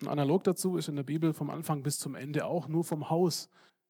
Und 0.00 0.08
analog 0.08 0.44
dazu 0.44 0.76
ist 0.76 0.88
in 0.88 0.96
der 0.96 1.02
Bibel 1.02 1.32
vom 1.32 1.50
Anfang 1.50 1.82
bis 1.82 1.98
zum 1.98 2.14
Ende 2.14 2.44
auch 2.46 2.68
nur 2.68 2.84
vom 2.84 3.08
Haus 3.08 3.48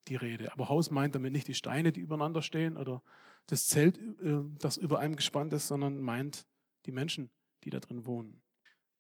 die 0.09 0.17
Rede. 0.17 0.53
Aber 0.53 0.69
Haus 0.69 0.91
meint 0.91 1.15
damit 1.15 1.33
nicht 1.33 1.49
die 1.49 1.55
Steine, 1.55 1.93
die 1.93 2.01
übereinander 2.01 2.43
stehen 2.43 2.77
oder 2.77 3.03
das 3.47 3.67
Zelt, 3.67 3.99
äh, 3.99 4.43
das 4.59 4.77
über 4.77 4.99
einem 4.99 5.17
gespannt 5.17 5.53
ist, 5.53 5.69
sondern 5.69 6.01
meint 6.01 6.47
die 6.87 6.93
Menschen, 6.93 7.31
die 7.65 7.71
da 7.71 7.81
drin 7.81 8.07
wohnen. 8.07 8.43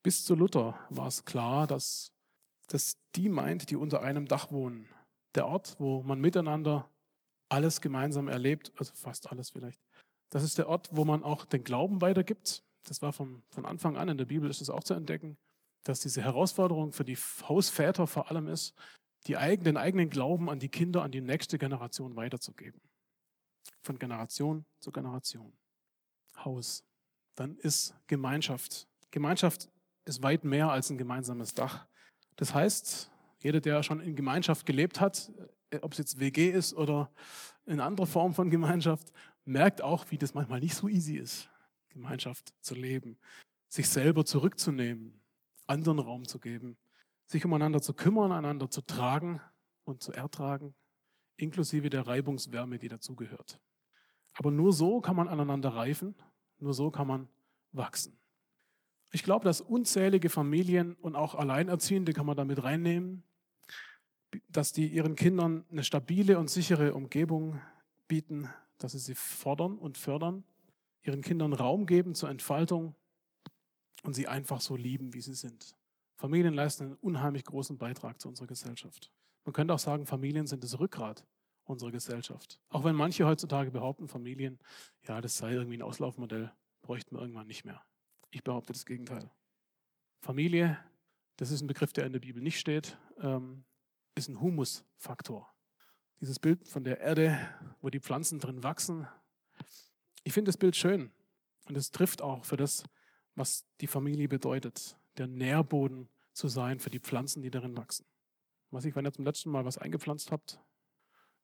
Bis 0.02 0.24
zu 0.24 0.34
Luther 0.34 0.78
war 0.90 1.06
es 1.08 1.24
klar, 1.24 1.66
dass 1.66 2.12
das 2.68 2.98
die 3.14 3.28
meint, 3.28 3.70
die 3.70 3.76
unter 3.76 4.02
einem 4.02 4.26
Dach 4.26 4.50
wohnen. 4.50 4.88
Der 5.36 5.46
Ort, 5.46 5.76
wo 5.78 6.02
man 6.02 6.20
miteinander 6.20 6.90
alles 7.48 7.80
gemeinsam 7.80 8.26
erlebt, 8.26 8.72
also 8.76 8.92
fast 8.94 9.30
alles 9.30 9.50
vielleicht. 9.50 9.80
Das 10.30 10.42
ist 10.42 10.58
der 10.58 10.68
Ort, 10.68 10.88
wo 10.90 11.04
man 11.04 11.22
auch 11.22 11.44
den 11.44 11.62
Glauben 11.62 12.00
weitergibt. 12.00 12.64
Das 12.84 13.02
war 13.02 13.12
von, 13.12 13.44
von 13.50 13.64
Anfang 13.64 13.96
an 13.96 14.08
in 14.08 14.18
der 14.18 14.24
Bibel 14.24 14.50
ist 14.50 14.60
es 14.60 14.70
auch 14.70 14.82
zu 14.82 14.94
entdecken 14.94 15.38
dass 15.86 16.00
diese 16.00 16.22
Herausforderung 16.22 16.92
für 16.92 17.04
die 17.04 17.16
Hausväter 17.16 18.06
vor 18.06 18.30
allem 18.30 18.48
ist, 18.48 18.74
die 19.26 19.36
eigenen, 19.36 19.64
den 19.64 19.76
eigenen 19.76 20.10
Glauben 20.10 20.50
an 20.50 20.58
die 20.58 20.68
Kinder, 20.68 21.02
an 21.02 21.12
die 21.12 21.20
nächste 21.20 21.58
Generation 21.58 22.16
weiterzugeben. 22.16 22.80
Von 23.82 23.98
Generation 23.98 24.64
zu 24.80 24.90
Generation. 24.90 25.52
Haus. 26.44 26.84
Dann 27.34 27.56
ist 27.56 27.94
Gemeinschaft. 28.06 28.88
Gemeinschaft 29.10 29.68
ist 30.04 30.22
weit 30.22 30.44
mehr 30.44 30.70
als 30.70 30.90
ein 30.90 30.98
gemeinsames 30.98 31.54
Dach. 31.54 31.86
Das 32.36 32.52
heißt, 32.54 33.10
jeder, 33.46 33.60
der 33.60 33.82
schon 33.84 34.00
in 34.00 34.16
Gemeinschaft 34.16 34.66
gelebt 34.66 35.00
hat, 35.00 35.30
äh, 35.70 35.78
ob 35.78 35.92
es 35.92 35.98
jetzt 35.98 36.18
WG 36.18 36.50
ist 36.50 36.74
oder 36.74 37.12
eine 37.64 37.84
andere 37.84 38.06
Form 38.06 38.34
von 38.34 38.50
Gemeinschaft, 38.50 39.12
merkt 39.44 39.82
auch, 39.82 40.04
wie 40.10 40.18
das 40.18 40.34
manchmal 40.34 40.60
nicht 40.60 40.74
so 40.74 40.88
easy 40.88 41.16
ist, 41.16 41.48
Gemeinschaft 41.90 42.52
zu 42.60 42.74
leben, 42.74 43.16
sich 43.68 43.88
selber 43.88 44.24
zurückzunehmen, 44.24 45.20
anderen 45.68 46.00
Raum 46.00 46.26
zu 46.26 46.40
geben, 46.40 46.76
sich 47.26 47.44
umeinander 47.44 47.80
zu 47.80 47.94
kümmern, 47.94 48.32
einander 48.32 48.68
zu 48.68 48.82
tragen 48.82 49.40
und 49.84 50.02
zu 50.02 50.12
ertragen, 50.12 50.74
inklusive 51.36 51.88
der 51.88 52.06
Reibungswärme, 52.06 52.78
die 52.78 52.88
dazugehört. 52.88 53.60
Aber 54.34 54.50
nur 54.50 54.72
so 54.72 55.00
kann 55.00 55.14
man 55.14 55.28
aneinander 55.28 55.70
reifen, 55.70 56.16
nur 56.58 56.74
so 56.74 56.90
kann 56.90 57.06
man 57.06 57.28
wachsen. 57.70 58.18
Ich 59.12 59.22
glaube, 59.22 59.44
dass 59.44 59.60
unzählige 59.60 60.30
Familien 60.30 60.94
und 60.94 61.14
auch 61.14 61.36
Alleinerziehende 61.36 62.12
kann 62.12 62.26
man 62.26 62.36
damit 62.36 62.62
reinnehmen, 62.64 63.22
dass 64.48 64.72
die 64.72 64.88
ihren 64.88 65.16
Kindern 65.16 65.64
eine 65.70 65.84
stabile 65.84 66.38
und 66.38 66.50
sichere 66.50 66.94
Umgebung 66.94 67.60
bieten, 68.08 68.48
dass 68.78 68.92
sie 68.92 68.98
sie 68.98 69.14
fordern 69.14 69.78
und 69.78 69.98
fördern, 69.98 70.44
ihren 71.02 71.22
Kindern 71.22 71.52
Raum 71.52 71.86
geben 71.86 72.14
zur 72.14 72.28
Entfaltung 72.28 72.94
und 74.02 74.14
sie 74.14 74.28
einfach 74.28 74.60
so 74.60 74.76
lieben, 74.76 75.14
wie 75.14 75.20
sie 75.20 75.34
sind. 75.34 75.76
Familien 76.16 76.54
leisten 76.54 76.84
einen 76.84 76.94
unheimlich 76.94 77.44
großen 77.44 77.78
Beitrag 77.78 78.20
zu 78.20 78.28
unserer 78.28 78.46
Gesellschaft. 78.46 79.12
Man 79.44 79.52
könnte 79.52 79.74
auch 79.74 79.78
sagen, 79.78 80.06
Familien 80.06 80.46
sind 80.46 80.64
das 80.64 80.78
Rückgrat 80.78 81.24
unserer 81.64 81.90
Gesellschaft. 81.90 82.60
Auch 82.68 82.84
wenn 82.84 82.94
manche 82.94 83.26
heutzutage 83.26 83.70
behaupten, 83.70 84.08
Familien, 84.08 84.58
ja, 85.06 85.20
das 85.20 85.36
sei 85.36 85.52
irgendwie 85.52 85.78
ein 85.78 85.82
Auslaufmodell, 85.82 86.52
bräuchten 86.82 87.16
wir 87.16 87.20
irgendwann 87.20 87.46
nicht 87.46 87.64
mehr. 87.64 87.82
Ich 88.30 88.42
behaupte 88.44 88.72
das 88.72 88.86
Gegenteil. 88.86 89.30
Familie, 90.20 90.78
das 91.36 91.50
ist 91.50 91.60
ein 91.60 91.66
Begriff, 91.66 91.92
der 91.92 92.06
in 92.06 92.12
der 92.12 92.20
Bibel 92.20 92.42
nicht 92.42 92.58
steht, 92.58 92.96
ähm, 93.20 93.64
ist 94.16 94.28
ein 94.28 94.40
Humusfaktor. 94.40 95.48
Dieses 96.20 96.38
Bild 96.38 96.66
von 96.66 96.82
der 96.82 97.00
Erde, 97.00 97.38
wo 97.82 97.90
die 97.90 98.00
Pflanzen 98.00 98.38
drin 98.38 98.62
wachsen. 98.62 99.06
Ich 100.24 100.32
finde 100.32 100.48
das 100.48 100.56
Bild 100.56 100.74
schön 100.74 101.12
und 101.68 101.76
es 101.76 101.90
trifft 101.90 102.22
auch 102.22 102.44
für 102.44 102.56
das, 102.56 102.84
was 103.34 103.66
die 103.80 103.86
Familie 103.86 104.28
bedeutet, 104.28 104.98
der 105.18 105.26
Nährboden 105.26 106.08
zu 106.32 106.48
sein 106.48 106.80
für 106.80 106.90
die 106.90 106.98
Pflanzen, 106.98 107.42
die 107.42 107.50
darin 107.50 107.76
wachsen. 107.76 108.06
Was 108.70 108.86
ich, 108.86 108.96
wenn 108.96 109.06
ihr 109.06 109.12
zum 109.12 109.26
letzten 109.26 109.50
Mal 109.50 109.64
was 109.64 109.78
eingepflanzt 109.78 110.32
habt, 110.32 110.58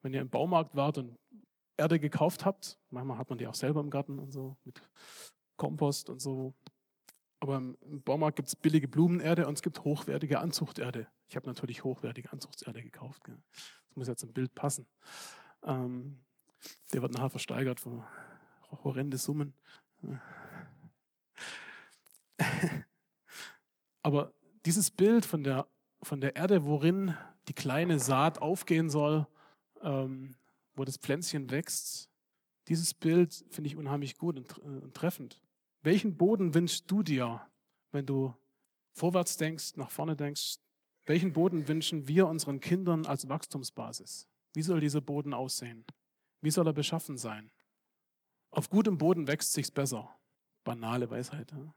wenn 0.00 0.14
ihr 0.14 0.22
im 0.22 0.30
Baumarkt 0.30 0.74
wart 0.74 0.98
und 0.98 1.18
Erde 1.76 2.00
gekauft 2.00 2.44
habt, 2.44 2.78
manchmal 2.90 3.18
hat 3.18 3.28
man 3.28 3.38
die 3.38 3.46
auch 3.46 3.54
selber 3.54 3.80
im 3.80 3.90
Garten 3.90 4.18
und 4.18 4.32
so, 4.32 4.56
mit 4.64 4.80
Kompost 5.56 6.08
und 6.08 6.20
so. 6.20 6.54
Aber 7.40 7.56
im, 7.56 8.02
Baumarkt 8.02 8.36
gibt 8.36 8.48
es 8.48 8.56
billige 8.56 8.88
Blumenerde 8.88 9.46
und 9.46 9.54
es 9.54 9.62
gibt 9.62 9.84
hochwertige 9.84 10.40
Anzuchterde. 10.40 11.08
Ich 11.32 11.36
habe 11.36 11.46
natürlich 11.46 11.82
hochwertige 11.82 12.30
Anzuchterde 12.30 12.82
gekauft. 12.82 13.24
Gell. 13.24 13.42
Das 13.88 13.96
muss 13.96 14.06
jetzt 14.06 14.22
im 14.22 14.34
Bild 14.34 14.54
passen. 14.54 14.86
Ähm, 15.62 16.20
der 16.92 17.00
wird 17.00 17.14
nachher 17.14 17.30
versteigert 17.30 17.80
für 17.80 18.06
horrende 18.84 19.16
Summen. 19.16 19.54
Aber 24.02 24.34
dieses 24.66 24.90
Bild 24.90 25.24
von 25.24 25.42
der, 25.42 25.66
von 26.02 26.20
der 26.20 26.36
Erde, 26.36 26.66
worin 26.66 27.16
die 27.48 27.54
kleine 27.54 27.98
Saat 27.98 28.42
aufgehen 28.42 28.90
soll, 28.90 29.26
ähm, 29.80 30.36
wo 30.74 30.84
das 30.84 30.98
Pflänzchen 30.98 31.50
wächst, 31.50 32.10
dieses 32.68 32.92
Bild 32.92 33.46
finde 33.48 33.68
ich 33.68 33.76
unheimlich 33.76 34.18
gut 34.18 34.36
und, 34.36 34.58
äh, 34.58 34.82
und 34.84 34.92
treffend. 34.92 35.40
Welchen 35.80 36.18
Boden 36.18 36.52
wünschst 36.52 36.90
du 36.90 37.02
dir, 37.02 37.40
wenn 37.90 38.04
du 38.04 38.34
vorwärts 38.92 39.38
denkst, 39.38 39.76
nach 39.76 39.90
vorne 39.90 40.14
denkst? 40.14 40.58
Welchen 41.06 41.32
Boden 41.32 41.66
wünschen 41.66 42.06
wir 42.06 42.28
unseren 42.28 42.60
Kindern 42.60 43.06
als 43.06 43.28
Wachstumsbasis? 43.28 44.28
Wie 44.54 44.62
soll 44.62 44.80
dieser 44.80 45.00
Boden 45.00 45.34
aussehen? 45.34 45.84
Wie 46.40 46.50
soll 46.50 46.66
er 46.66 46.72
beschaffen 46.72 47.16
sein? 47.16 47.50
Auf 48.50 48.68
gutem 48.68 48.98
Boden 48.98 49.26
wächst 49.26 49.52
sich's 49.52 49.70
besser. 49.70 50.14
Banale 50.64 51.10
Weisheit. 51.10 51.50
Ja? 51.52 51.74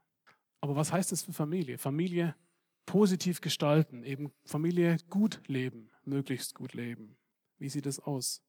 Aber 0.60 0.76
was 0.76 0.92
heißt 0.92 1.10
das 1.10 1.22
für 1.22 1.32
Familie? 1.32 1.78
Familie 1.78 2.34
positiv 2.84 3.40
gestalten, 3.40 4.04
eben 4.04 4.32
Familie 4.44 4.98
gut 5.10 5.42
leben, 5.48 5.90
möglichst 6.04 6.54
gut 6.54 6.72
leben. 6.72 7.16
Wie 7.58 7.68
sieht 7.68 7.86
es 7.86 7.98
aus? 7.98 8.42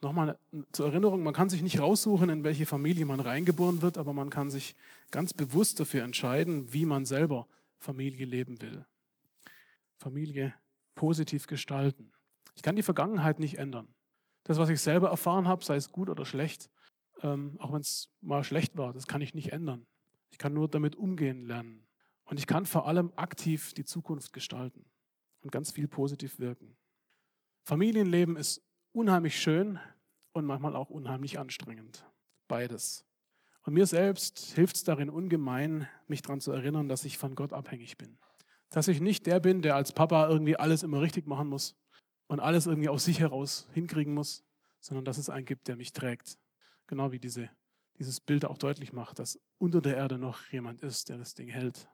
Nochmal 0.00 0.38
zur 0.72 0.86
Erinnerung, 0.86 1.22
man 1.22 1.34
kann 1.34 1.50
sich 1.50 1.60
nicht 1.60 1.80
raussuchen, 1.80 2.30
in 2.30 2.44
welche 2.44 2.66
Familie 2.66 3.04
man 3.04 3.20
reingeboren 3.20 3.82
wird, 3.82 3.98
aber 3.98 4.12
man 4.12 4.30
kann 4.30 4.50
sich 4.50 4.74
ganz 5.10 5.34
bewusst 5.34 5.80
dafür 5.80 6.04
entscheiden, 6.04 6.72
wie 6.72 6.86
man 6.86 7.04
selber 7.04 7.48
Familie 7.78 8.24
leben 8.24 8.60
will. 8.62 8.86
Familie 9.98 10.54
positiv 10.94 11.46
gestalten. 11.46 12.12
Ich 12.54 12.62
kann 12.62 12.76
die 12.76 12.82
Vergangenheit 12.82 13.38
nicht 13.38 13.58
ändern. 13.58 13.94
Das, 14.44 14.58
was 14.58 14.68
ich 14.68 14.80
selber 14.80 15.10
erfahren 15.10 15.46
habe, 15.46 15.64
sei 15.64 15.76
es 15.76 15.92
gut 15.92 16.08
oder 16.08 16.24
schlecht, 16.24 16.70
ähm, 17.22 17.56
auch 17.60 17.72
wenn 17.72 17.80
es 17.80 18.10
mal 18.20 18.44
schlecht 18.44 18.76
war, 18.76 18.92
das 18.92 19.06
kann 19.06 19.20
ich 19.20 19.34
nicht 19.34 19.52
ändern. 19.52 19.86
Ich 20.30 20.38
kann 20.38 20.54
nur 20.54 20.68
damit 20.68 20.96
umgehen 20.96 21.44
lernen. 21.46 21.86
Und 22.24 22.38
ich 22.38 22.46
kann 22.46 22.66
vor 22.66 22.86
allem 22.86 23.12
aktiv 23.16 23.72
die 23.74 23.84
Zukunft 23.84 24.32
gestalten 24.32 24.84
und 25.40 25.52
ganz 25.52 25.70
viel 25.70 25.88
positiv 25.88 26.38
wirken. 26.38 26.76
Familienleben 27.64 28.36
ist 28.36 28.62
unheimlich 28.92 29.40
schön 29.40 29.78
und 30.32 30.44
manchmal 30.44 30.76
auch 30.76 30.90
unheimlich 30.90 31.38
anstrengend. 31.38 32.06
Beides. 32.48 33.04
Und 33.62 33.74
mir 33.74 33.86
selbst 33.86 34.54
hilft 34.54 34.76
es 34.76 34.84
darin 34.84 35.10
ungemein, 35.10 35.88
mich 36.06 36.22
daran 36.22 36.40
zu 36.40 36.52
erinnern, 36.52 36.88
dass 36.88 37.04
ich 37.04 37.18
von 37.18 37.34
Gott 37.34 37.52
abhängig 37.52 37.98
bin. 37.98 38.18
Dass 38.70 38.88
ich 38.88 39.00
nicht 39.00 39.26
der 39.26 39.40
bin, 39.40 39.62
der 39.62 39.76
als 39.76 39.92
Papa 39.92 40.28
irgendwie 40.28 40.56
alles 40.56 40.82
immer 40.82 41.00
richtig 41.00 41.26
machen 41.26 41.48
muss 41.48 41.76
und 42.26 42.40
alles 42.40 42.66
irgendwie 42.66 42.88
aus 42.88 43.04
sich 43.04 43.20
heraus 43.20 43.68
hinkriegen 43.72 44.14
muss, 44.14 44.44
sondern 44.80 45.04
dass 45.04 45.18
es 45.18 45.30
einen 45.30 45.46
gibt, 45.46 45.68
der 45.68 45.76
mich 45.76 45.92
trägt. 45.92 46.38
Genau 46.86 47.12
wie 47.12 47.18
diese, 47.18 47.50
dieses 47.98 48.20
Bild 48.20 48.44
auch 48.44 48.58
deutlich 48.58 48.92
macht, 48.92 49.18
dass 49.18 49.40
unter 49.58 49.80
der 49.80 49.96
Erde 49.96 50.18
noch 50.18 50.46
jemand 50.50 50.82
ist, 50.82 51.08
der 51.08 51.18
das 51.18 51.34
Ding 51.34 51.48
hält. 51.48 51.88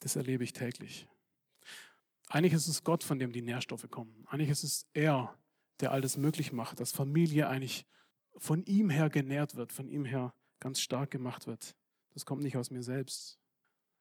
Das 0.00 0.16
erlebe 0.16 0.44
ich 0.44 0.52
täglich. 0.52 1.08
Eigentlich 2.28 2.52
ist 2.52 2.66
es 2.66 2.82
Gott, 2.82 3.04
von 3.04 3.18
dem 3.18 3.32
die 3.32 3.42
Nährstoffe 3.42 3.88
kommen. 3.90 4.24
Eigentlich 4.28 4.50
ist 4.50 4.64
es 4.64 4.86
er, 4.92 5.36
der 5.80 5.92
alles 5.92 6.16
möglich 6.16 6.52
macht, 6.52 6.80
dass 6.80 6.92
Familie 6.92 7.48
eigentlich 7.48 7.86
von 8.36 8.64
ihm 8.64 8.90
her 8.90 9.08
genährt 9.08 9.54
wird, 9.54 9.72
von 9.72 9.88
ihm 9.88 10.04
her 10.04 10.34
ganz 10.60 10.80
stark 10.80 11.10
gemacht 11.10 11.46
wird. 11.46 11.76
Das 12.12 12.24
kommt 12.24 12.42
nicht 12.42 12.56
aus 12.56 12.70
mir 12.70 12.82
selbst. 12.82 13.38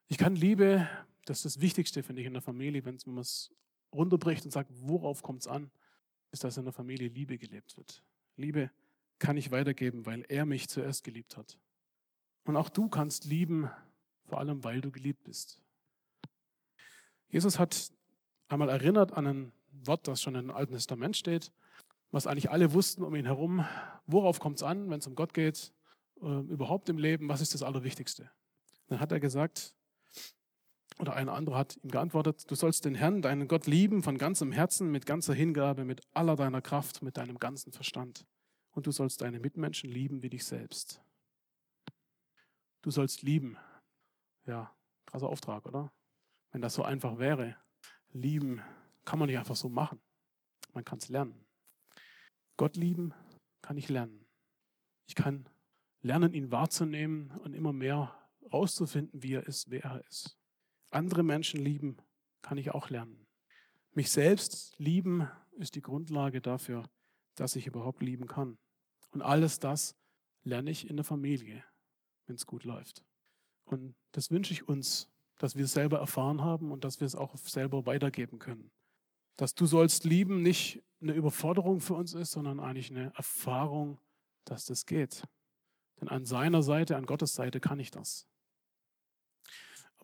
Ich 0.08 0.18
kann 0.18 0.36
Liebe, 0.36 0.88
das 1.25 1.39
ist 1.39 1.55
das 1.55 1.62
Wichtigste, 1.62 2.03
finde 2.03 2.22
ich, 2.22 2.27
in 2.27 2.34
der 2.34 2.41
Familie, 2.41 2.86
wenn 2.86 2.98
man 3.05 3.20
es 3.20 3.51
runterbricht 3.91 4.46
und 4.46 4.51
sagt, 4.51 4.72
worauf 4.74 5.24
kommt 5.24 5.41
es 5.41 5.48
an, 5.48 5.72
ist, 6.32 6.44
dass 6.44 6.58
in 6.58 6.63
der 6.63 6.74
Familie 6.74 7.08
Liebe 7.08 7.38
gelebt 7.38 7.77
wird. 7.77 8.03
Liebe 8.36 8.70
kann 9.20 9.38
ich 9.38 9.51
weitergeben, 9.51 10.05
weil 10.05 10.25
er 10.27 10.46
mich 10.46 10.67
zuerst 10.67 11.03
geliebt 11.03 11.38
hat. 11.38 11.58
Und 12.44 12.58
auch 12.58 12.70
du 12.70 12.89
kannst 12.89 13.25
lieben, 13.25 13.70
vor 14.25 14.39
allem 14.39 14.63
weil 14.63 14.82
du 14.82 14.91
geliebt 14.91 15.24
bist. 15.24 15.62
Jesus 17.29 17.58
hat 17.58 17.91
einmal 18.48 18.70
erinnert 18.70 19.13
an 19.13 19.27
ein 19.27 19.51
Wort, 19.72 20.08
das 20.08 20.22
schon 20.22 20.36
im 20.36 20.51
Alten 20.51 20.74
Testament 20.74 21.17
steht, 21.17 21.51
was 22.12 22.27
eigentlich 22.27 22.51
alle 22.51 22.74
wussten 22.74 23.03
um 23.03 23.15
ihn 23.15 23.25
herum. 23.25 23.65
Worauf 24.05 24.39
kommt 24.39 24.58
es 24.58 24.63
an, 24.63 24.89
wenn 24.89 25.00
es 25.00 25.08
um 25.08 25.15
Gott 25.15 25.34
geht, 25.34 25.74
äh, 26.22 26.25
überhaupt 26.25 26.88
im 26.89 26.98
Leben, 26.98 27.27
was 27.29 27.41
ist 27.41 27.53
das 27.53 27.63
Allerwichtigste? 27.63 28.29
Dann 28.88 29.00
hat 29.00 29.12
er 29.12 29.20
gesagt, 29.20 29.74
oder 31.00 31.14
ein 31.14 31.30
anderer 31.30 31.58
hat 31.58 31.78
ihm 31.84 31.92
geantwortet, 31.92 32.50
du 32.50 32.56
sollst 32.56 32.86
den 32.86 32.96
Herrn, 32.96 33.22
deinen 33.22 33.48
Gott 33.48 33.68
lieben 33.68 34.02
von 34.02 34.18
ganzem 34.18 34.52
Herzen, 34.52 34.92
mit 34.92 35.06
ganzer 35.06 35.34
Hingabe, 35.34 35.84
mit 35.84 36.02
aller 36.14 36.36
deiner 36.36 36.62
Kraft, 36.62 37.02
mit 37.02 37.18
deinem 37.18 37.38
ganzen 37.38 37.74
Verstand. 37.74 38.25
Und 38.72 38.88
du 38.88 38.92
sollst 38.92 39.22
deine 39.22 39.40
Mitmenschen 39.40 39.90
lieben 39.90 40.22
wie 40.22 40.30
dich 40.30 40.46
selbst. 40.46 41.02
Du 42.81 42.92
sollst 42.92 43.24
lieben. 43.24 43.58
Ja, 44.46 44.74
krasser 45.05 45.27
Auftrag, 45.27 45.66
oder? 45.66 45.92
Wenn 46.51 46.62
das 46.62 46.75
so 46.75 46.84
einfach 46.84 47.18
wäre. 47.18 47.58
Lieben 48.12 48.62
kann 49.03 49.20
man 49.20 49.27
nicht 49.27 49.38
einfach 49.38 49.55
so 49.55 49.70
machen. 49.70 50.00
Man 50.74 50.86
kann 50.86 51.00
es 51.00 51.10
lernen. 51.10 51.46
Gott 52.58 52.77
lieben 52.77 53.14
kann 53.62 53.77
ich 53.77 53.90
lernen. 53.90 54.25
Ich 55.08 55.16
kann 55.16 55.50
lernen, 56.01 56.34
ihn 56.34 56.51
wahrzunehmen 56.51 57.31
und 57.31 57.53
immer 57.53 57.74
mehr 57.74 58.16
rauszufinden, 58.51 59.24
wie 59.24 59.34
er 59.34 59.48
ist, 59.48 59.70
wer 59.70 59.84
er 59.84 60.08
ist. 60.08 60.38
Andere 60.90 61.24
Menschen 61.24 61.60
lieben 61.60 61.98
kann 62.42 62.58
ich 62.58 62.72
auch 62.72 62.90
lernen. 62.90 63.26
Mich 63.94 64.12
selbst 64.12 64.76
lieben 64.78 65.28
ist 65.58 65.76
die 65.76 65.82
Grundlage 65.82 66.42
dafür, 66.42 66.90
dass 67.36 67.56
ich 67.56 67.68
überhaupt 67.68 68.02
lieben 68.02 68.28
kann. 68.28 68.58
Und 69.12 69.22
alles 69.22 69.60
das 69.60 69.96
lerne 70.44 70.72
ich 70.72 70.90
in 70.90 70.98
der 70.98 71.06
Familie, 71.06 71.64
wenn 72.28 72.36
es 72.36 72.46
gut 72.46 72.64
läuft. 72.64 73.04
Und 73.64 73.96
das 74.12 74.32
wünsche 74.32 74.54
ich 74.54 74.68
uns, 74.68 75.10
dass 75.38 75.56
wir 75.56 75.66
es 75.66 75.74
selber 75.74 76.00
erfahren 76.00 76.42
haben 76.42 76.72
und 76.72 76.84
dass 76.84 77.00
wir 77.00 77.08
es 77.08 77.16
auch 77.16 77.36
selber 77.38 77.86
weitergeben 77.86 78.40
können. 78.40 78.72
Dass 79.38 79.56
du 79.56 79.66
sollst 79.66 80.06
lieben 80.06 80.42
nicht 80.42 80.84
eine 81.02 81.14
Überforderung 81.14 81.82
für 81.82 81.94
uns 81.94 82.14
ist, 82.14 82.32
sondern 82.32 82.60
eigentlich 82.60 82.92
eine 82.92 83.14
Erfahrung, 83.16 84.00
dass 84.46 84.66
das 84.66 84.86
geht. 84.86 85.24
Denn 86.00 86.10
an 86.10 86.26
seiner 86.26 86.62
Seite, 86.62 86.96
an 86.96 87.06
Gottes 87.06 87.34
Seite 87.34 87.60
kann 87.60 87.80
ich 87.80 87.92
das. 87.92 88.28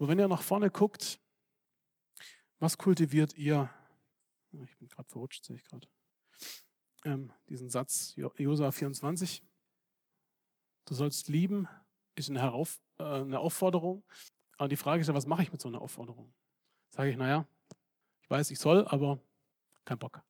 Aber 0.01 0.07
wenn 0.07 0.17
ihr 0.17 0.27
nach 0.27 0.41
vorne 0.41 0.71
guckt, 0.71 1.19
was 2.57 2.75
kultiviert 2.75 3.37
ihr? 3.37 3.69
Ich 4.51 4.75
bin 4.79 4.87
gerade 4.87 5.07
verrutscht, 5.07 5.45
sehe 5.45 5.57
ich 5.57 5.63
gerade. 5.63 5.87
Ähm, 7.05 7.31
diesen 7.47 7.69
Satz, 7.69 8.15
Josa 8.15 8.71
24. 8.71 9.43
Du 10.85 10.95
sollst 10.95 11.27
lieben, 11.27 11.67
ist 12.15 12.31
eine, 12.31 12.41
Herauf, 12.41 12.81
äh, 12.97 13.03
eine 13.03 13.37
Aufforderung. 13.37 14.03
Aber 14.57 14.69
die 14.69 14.75
Frage 14.75 15.01
ist 15.01 15.07
ja, 15.07 15.13
was 15.13 15.27
mache 15.27 15.43
ich 15.43 15.51
mit 15.51 15.61
so 15.61 15.67
einer 15.67 15.79
Aufforderung? 15.79 16.33
Sage 16.89 17.11
ich, 17.11 17.15
naja, 17.17 17.45
ich 18.23 18.29
weiß, 18.31 18.49
ich 18.49 18.57
soll, 18.57 18.87
aber 18.87 19.19
kein 19.85 19.99
Bock. 19.99 20.23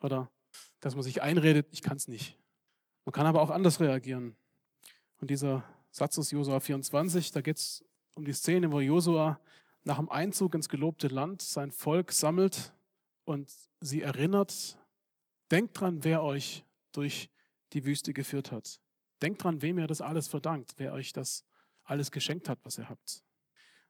Oder 0.00 0.30
dass 0.80 0.94
man 0.94 1.02
sich 1.02 1.20
einredet, 1.20 1.68
ich 1.72 1.82
kann 1.82 1.98
es 1.98 2.08
nicht. 2.08 2.38
Man 3.04 3.12
kann 3.12 3.26
aber 3.26 3.42
auch 3.42 3.50
anders 3.50 3.80
reagieren. 3.80 4.34
Und 5.20 5.28
dieser 5.28 5.62
Satz 5.90 6.18
aus 6.18 6.30
Josua 6.30 6.60
24, 6.60 7.32
da 7.32 7.42
geht 7.42 7.58
es 7.58 7.84
um 8.20 8.26
die 8.26 8.34
Szene, 8.34 8.70
wo 8.70 8.80
Josua 8.80 9.40
nach 9.82 9.96
dem 9.96 10.10
Einzug 10.10 10.54
ins 10.54 10.68
gelobte 10.68 11.08
Land 11.08 11.40
sein 11.40 11.72
Volk 11.72 12.12
sammelt 12.12 12.74
und 13.24 13.50
sie 13.80 14.02
erinnert, 14.02 14.78
denkt 15.50 15.80
dran, 15.80 16.04
wer 16.04 16.22
euch 16.22 16.66
durch 16.92 17.30
die 17.72 17.86
Wüste 17.86 18.12
geführt 18.12 18.52
hat. 18.52 18.78
Denkt 19.22 19.42
dran, 19.42 19.62
wem 19.62 19.78
ihr 19.78 19.86
das 19.86 20.02
alles 20.02 20.28
verdankt, 20.28 20.74
wer 20.76 20.92
euch 20.92 21.14
das 21.14 21.46
alles 21.84 22.10
geschenkt 22.10 22.50
hat, 22.50 22.58
was 22.62 22.76
ihr 22.76 22.90
habt. 22.90 23.22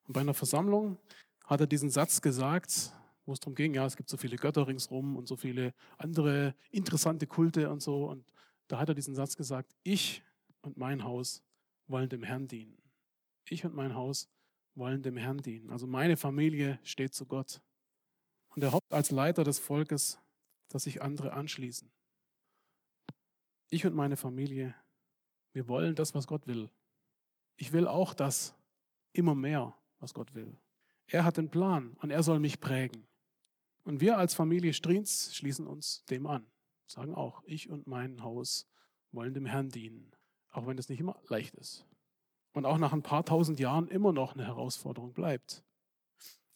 Und 0.04 0.12
bei 0.12 0.20
einer 0.20 0.34
Versammlung 0.34 0.96
hat 1.44 1.60
er 1.60 1.66
diesen 1.66 1.90
Satz 1.90 2.20
gesagt, 2.20 2.92
wo 3.26 3.32
es 3.32 3.40
darum 3.40 3.56
ging, 3.56 3.74
ja, 3.74 3.84
es 3.84 3.96
gibt 3.96 4.08
so 4.08 4.16
viele 4.16 4.36
Götter 4.36 4.68
ringsrum 4.68 5.16
und 5.16 5.26
so 5.26 5.36
viele 5.36 5.74
andere 5.98 6.54
interessante 6.70 7.26
Kulte 7.26 7.68
und 7.68 7.82
so. 7.82 8.08
Und 8.08 8.24
da 8.68 8.78
hat 8.78 8.88
er 8.88 8.94
diesen 8.94 9.16
Satz 9.16 9.34
gesagt, 9.36 9.74
ich 9.82 10.22
und 10.62 10.76
mein 10.76 11.02
Haus 11.02 11.42
wollen 11.88 12.08
dem 12.08 12.22
Herrn 12.22 12.46
dienen. 12.46 12.80
Ich 13.44 13.64
und 13.64 13.74
mein 13.74 13.94
Haus 13.94 14.28
wollen 14.74 15.02
dem 15.02 15.16
Herrn 15.16 15.38
dienen. 15.38 15.70
Also 15.70 15.86
meine 15.86 16.16
Familie 16.16 16.78
steht 16.82 17.14
zu 17.14 17.26
Gott. 17.26 17.60
Und 18.48 18.62
er 18.62 18.72
hofft 18.72 18.92
als 18.92 19.10
Leiter 19.10 19.44
des 19.44 19.58
Volkes, 19.58 20.18
dass 20.68 20.84
sich 20.84 21.02
andere 21.02 21.32
anschließen. 21.32 21.90
Ich 23.68 23.86
und 23.86 23.94
meine 23.94 24.16
Familie, 24.16 24.74
wir 25.52 25.68
wollen 25.68 25.94
das, 25.94 26.14
was 26.14 26.26
Gott 26.26 26.46
will. 26.46 26.70
Ich 27.56 27.72
will 27.72 27.86
auch 27.86 28.14
das 28.14 28.54
immer 29.12 29.34
mehr 29.34 29.76
was 30.00 30.14
Gott 30.14 30.34
will. 30.34 30.56
Er 31.06 31.24
hat 31.24 31.36
den 31.36 31.50
Plan 31.50 31.96
und 32.00 32.10
er 32.10 32.22
soll 32.22 32.40
mich 32.40 32.60
prägen. 32.60 33.06
Und 33.84 34.00
wir 34.00 34.18
als 34.18 34.34
Familie 34.34 34.72
Strins 34.72 35.34
schließen 35.34 35.66
uns 35.66 36.04
dem 36.06 36.26
an, 36.26 36.46
sagen 36.86 37.14
auch, 37.14 37.42
ich 37.44 37.70
und 37.70 37.86
mein 37.86 38.22
Haus 38.22 38.68
wollen 39.12 39.34
dem 39.34 39.46
Herrn 39.46 39.68
dienen, 39.68 40.12
auch 40.50 40.66
wenn 40.66 40.78
es 40.78 40.88
nicht 40.88 41.00
immer 41.00 41.20
leicht 41.28 41.54
ist. 41.54 41.86
Und 42.52 42.66
auch 42.66 42.78
nach 42.78 42.92
ein 42.92 43.02
paar 43.02 43.24
tausend 43.24 43.60
Jahren 43.60 43.88
immer 43.88 44.12
noch 44.12 44.34
eine 44.34 44.46
Herausforderung 44.46 45.12
bleibt. 45.12 45.62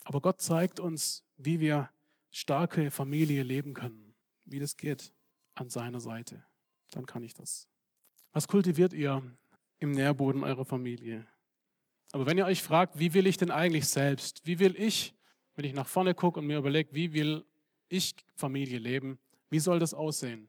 Aber 0.04 0.20
Gott 0.20 0.40
zeigt 0.40 0.80
uns, 0.80 1.24
wie 1.36 1.60
wir 1.60 1.90
starke 2.30 2.90
Familie 2.90 3.42
leben 3.42 3.74
können, 3.74 4.14
wie 4.44 4.58
das 4.58 4.76
geht 4.76 5.12
an 5.54 5.70
seiner 5.70 6.00
Seite. 6.00 6.44
Dann 6.90 7.06
kann 7.06 7.22
ich 7.22 7.34
das. 7.34 7.68
Was 8.32 8.48
kultiviert 8.48 8.92
ihr 8.92 9.22
im 9.78 9.92
Nährboden 9.92 10.42
eurer 10.42 10.64
Familie? 10.64 11.26
Aber 12.12 12.26
wenn 12.26 12.38
ihr 12.38 12.46
euch 12.46 12.62
fragt, 12.62 12.98
wie 12.98 13.14
will 13.14 13.26
ich 13.26 13.36
denn 13.36 13.50
eigentlich 13.50 13.86
selbst? 13.86 14.46
Wie 14.46 14.58
will 14.58 14.76
ich, 14.76 15.14
wenn 15.54 15.64
ich 15.64 15.74
nach 15.74 15.86
vorne 15.86 16.14
gucke 16.14 16.40
und 16.40 16.46
mir 16.46 16.58
überlege, 16.58 16.92
wie 16.92 17.12
will 17.12 17.44
ich 17.88 18.14
Familie 18.34 18.78
leben? 18.78 19.18
Wie 19.50 19.60
soll 19.60 19.78
das 19.78 19.94
aussehen? 19.94 20.48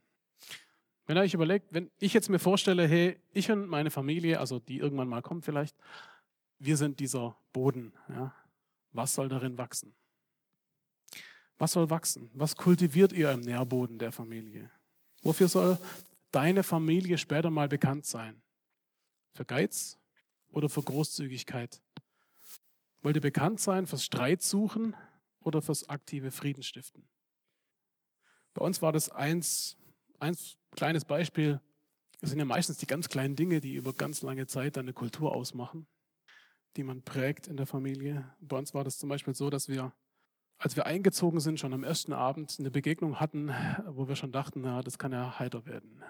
Wenn 1.05 1.17
ihr 1.17 1.21
euch 1.21 1.33
überlegt, 1.33 1.73
wenn 1.73 1.91
ich 1.99 2.13
jetzt 2.13 2.29
mir 2.29 2.39
vorstelle, 2.39 2.87
hey, 2.87 3.19
ich 3.31 3.51
und 3.51 3.67
meine 3.67 3.91
Familie, 3.91 4.39
also 4.39 4.59
die 4.59 4.77
irgendwann 4.77 5.07
mal 5.07 5.21
kommt 5.21 5.45
vielleicht, 5.45 5.75
wir 6.57 6.77
sind 6.77 6.99
dieser 6.99 7.37
Boden. 7.53 7.93
Ja? 8.09 8.33
Was 8.91 9.13
soll 9.13 9.29
darin 9.29 9.57
wachsen? 9.57 9.93
Was 11.57 11.73
soll 11.73 11.89
wachsen? 11.89 12.31
Was 12.33 12.55
kultiviert 12.55 13.13
ihr 13.13 13.31
im 13.31 13.41
Nährboden 13.41 13.99
der 13.99 14.11
Familie? 14.11 14.71
Wofür 15.21 15.47
soll 15.47 15.77
deine 16.31 16.63
Familie 16.63 17.17
später 17.17 17.49
mal 17.49 17.67
bekannt 17.67 18.05
sein? 18.05 18.41
Für 19.33 19.45
Geiz 19.45 19.97
oder 20.49 20.69
für 20.69 20.81
Großzügigkeit? 20.81 21.81
Wollt 23.01 23.17
ihr 23.17 23.21
bekannt 23.21 23.59
sein 23.59 23.85
fürs 23.85 24.03
Streit 24.03 24.41
suchen 24.41 24.95
oder 25.41 25.61
fürs 25.61 25.87
aktive 25.87 26.31
Friedensstiften? 26.31 27.07
Bei 28.53 28.65
uns 28.65 28.81
war 28.81 28.91
das 28.91 29.09
eins, 29.09 29.77
eins 30.19 30.57
kleines 30.75 31.05
Beispiel. 31.05 31.59
Es 32.21 32.29
sind 32.29 32.39
ja 32.39 32.45
meistens 32.45 32.77
die 32.77 32.87
ganz 32.87 33.09
kleinen 33.09 33.35
Dinge, 33.35 33.61
die 33.61 33.75
über 33.75 33.93
ganz 33.93 34.21
lange 34.21 34.47
Zeit 34.47 34.77
eine 34.77 34.93
Kultur 34.93 35.35
ausmachen, 35.35 35.87
die 36.75 36.83
man 36.83 37.01
prägt 37.03 37.47
in 37.47 37.57
der 37.57 37.65
Familie. 37.65 38.25
Bei 38.39 38.57
uns 38.57 38.73
war 38.73 38.83
das 38.83 38.97
zum 38.97 39.09
Beispiel 39.09 39.35
so, 39.35 39.49
dass 39.49 39.67
wir, 39.67 39.93
als 40.57 40.75
wir 40.75 40.85
eingezogen 40.85 41.39
sind, 41.39 41.59
schon 41.59 41.73
am 41.73 41.83
ersten 41.83 42.13
Abend 42.13 42.55
eine 42.59 42.71
Begegnung 42.71 43.19
hatten, 43.19 43.51
wo 43.87 44.07
wir 44.07 44.15
schon 44.15 44.31
dachten, 44.31 44.61
na, 44.61 44.81
das 44.81 44.97
kann 44.97 45.11
ja 45.11 45.39
heiter 45.39 45.65
werden. 45.65 46.03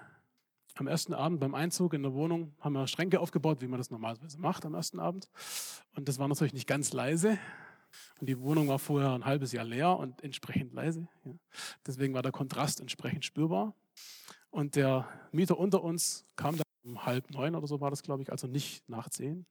Am 0.78 0.86
ersten 0.86 1.14
Abend 1.14 1.40
beim 1.40 1.54
Einzug 1.54 1.94
in 1.94 2.02
der 2.02 2.12
Wohnung 2.12 2.54
haben 2.60 2.74
wir 2.74 2.86
Schränke 2.86 3.18
aufgebaut, 3.20 3.62
wie 3.62 3.66
man 3.66 3.78
das 3.78 3.90
normalerweise 3.90 4.38
macht 4.38 4.66
am 4.66 4.74
ersten 4.74 5.00
Abend. 5.00 5.30
Und 5.94 6.06
das 6.06 6.18
war 6.18 6.28
natürlich 6.28 6.52
nicht 6.52 6.66
ganz 6.66 6.92
leise. 6.92 7.38
Und 8.20 8.28
die 8.28 8.38
Wohnung 8.40 8.68
war 8.68 8.78
vorher 8.78 9.12
ein 9.12 9.24
halbes 9.24 9.52
Jahr 9.52 9.64
leer 9.64 9.96
und 9.96 10.22
entsprechend 10.22 10.74
leise. 10.74 11.08
Deswegen 11.86 12.12
war 12.12 12.22
der 12.22 12.32
Kontrast 12.32 12.80
entsprechend 12.80 13.24
spürbar. 13.24 13.74
Und 14.56 14.74
der 14.74 15.06
Mieter 15.32 15.58
unter 15.58 15.82
uns 15.82 16.24
kam 16.34 16.56
dann 16.56 16.64
um 16.82 17.04
halb 17.04 17.30
neun 17.30 17.54
oder 17.54 17.66
so 17.66 17.82
war 17.82 17.90
das, 17.90 18.02
glaube 18.02 18.22
ich, 18.22 18.32
also 18.32 18.46
nicht 18.46 18.88
nach 18.88 19.10
zehn, 19.10 19.44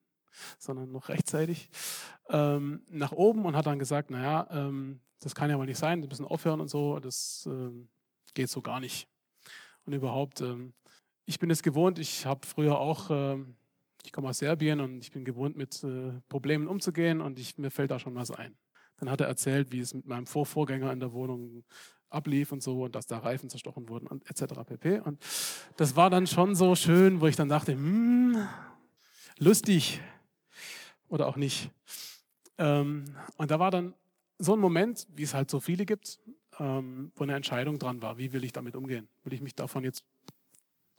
sondern 0.58 0.91
noch 0.91 1.10
rechtzeitig, 1.10 1.70
ähm, 2.30 2.82
nach 2.89 3.12
oben 3.12 3.46
und 3.46 3.56
hat 3.56 3.68
dann 3.68 3.78
gesagt, 3.78 4.10
naja, 4.10 4.48
ähm, 4.50 5.00
das 5.20 5.36
kann 5.36 5.52
ja 5.52 5.60
wohl 5.60 5.68
nicht 5.68 5.78
sein, 5.78 6.02
wir 6.02 6.10
müssen 6.10 6.26
aufhören 6.26 6.60
und 6.60 6.70
so, 6.70 7.00
das 7.00 7.48
ähm, 7.48 7.88
geht 8.34 8.50
so 8.50 8.63
gar 8.63 8.80
nicht. 8.80 9.08
Und 9.86 9.94
überhaupt, 9.94 10.41
ähm, 10.41 10.74
ich 11.26 11.38
bin 11.38 11.52
es 11.52 11.62
gewohnt, 11.62 12.00
ich 12.00 12.26
habe 12.26 12.48
früher 12.48 12.80
auch 12.80 13.12
ähm, 13.12 13.58
ich 14.04 14.12
komme 14.12 14.30
aus 14.30 14.39
Serbien 14.39 14.80
und 14.80 15.02
ich 15.02 15.12
bin 15.12 15.24
gewohnt, 15.24 15.56
mit 15.56 15.84
äh, 15.84 16.13
Problemen 16.30 16.68
umzugehen 16.68 17.22
und 17.22 17.38
ich, 17.38 17.60
mir 17.60 17.70
fällt 17.70 17.91
da 17.91 18.00
schon 18.00 18.15
was 18.15 18.32
ein. 18.32 18.58
Dann 18.98 19.12
hat 19.12 19.22
er 19.22 19.28
erzählt, 19.28 19.72
wie 19.72 19.82
es 19.82 19.94
mit 19.94 20.08
meinem 20.08 20.26
Vorvorgänger 20.26 20.91
in 20.91 21.00
der 21.00 21.13
Wohnung 21.13 21.63
ablief 22.15 22.51
und 22.51 22.63
so 22.63 22.84
und 22.84 22.95
dass 22.95 23.08
da 23.08 23.19
Reifen 23.19 23.49
zerstochen 23.49 23.89
wurden 23.89 24.08
und 24.08 24.30
etc. 24.30 24.54
pp. 24.65 24.99
Und 24.99 25.21
das 25.78 25.95
war 25.95 26.10
dann 26.10 26.28
schon 26.28 26.56
so 26.56 26.75
schön, 26.75 27.21
wo 27.21 27.28
ich 27.28 27.36
dann 27.36 27.49
dachte, 27.49 27.73
hm, 27.73 28.47
lustig 29.38 30.01
oder 31.10 31.28
auch 31.28 31.36
nicht. 31.36 31.69
Ähm, 32.58 33.06
und 33.38 33.51
da 33.51 33.60
war 33.60 33.71
dann 33.71 33.93
so 34.39 34.54
ein 34.54 34.60
Moment, 34.60 35.08
wie 35.15 35.23
es 35.23 35.34
halt 35.34 35.49
so 35.49 35.60
viele 35.60 35.86
gibt, 35.86 36.19
ähm, 36.60 37.12
wo 37.15 37.23
eine 37.23 37.36
Entscheidung 37.36 37.80
dran 37.80 38.01
war. 38.01 38.17
Wie 38.17 38.34
will 38.34 38.43
ich 38.43 38.54
damit 38.54 38.75
umgehen? 38.75 39.08
Will 39.23 39.34
ich 39.34 39.41
mich 39.41 39.56
davon 39.56 39.84
jetzt 39.84 40.04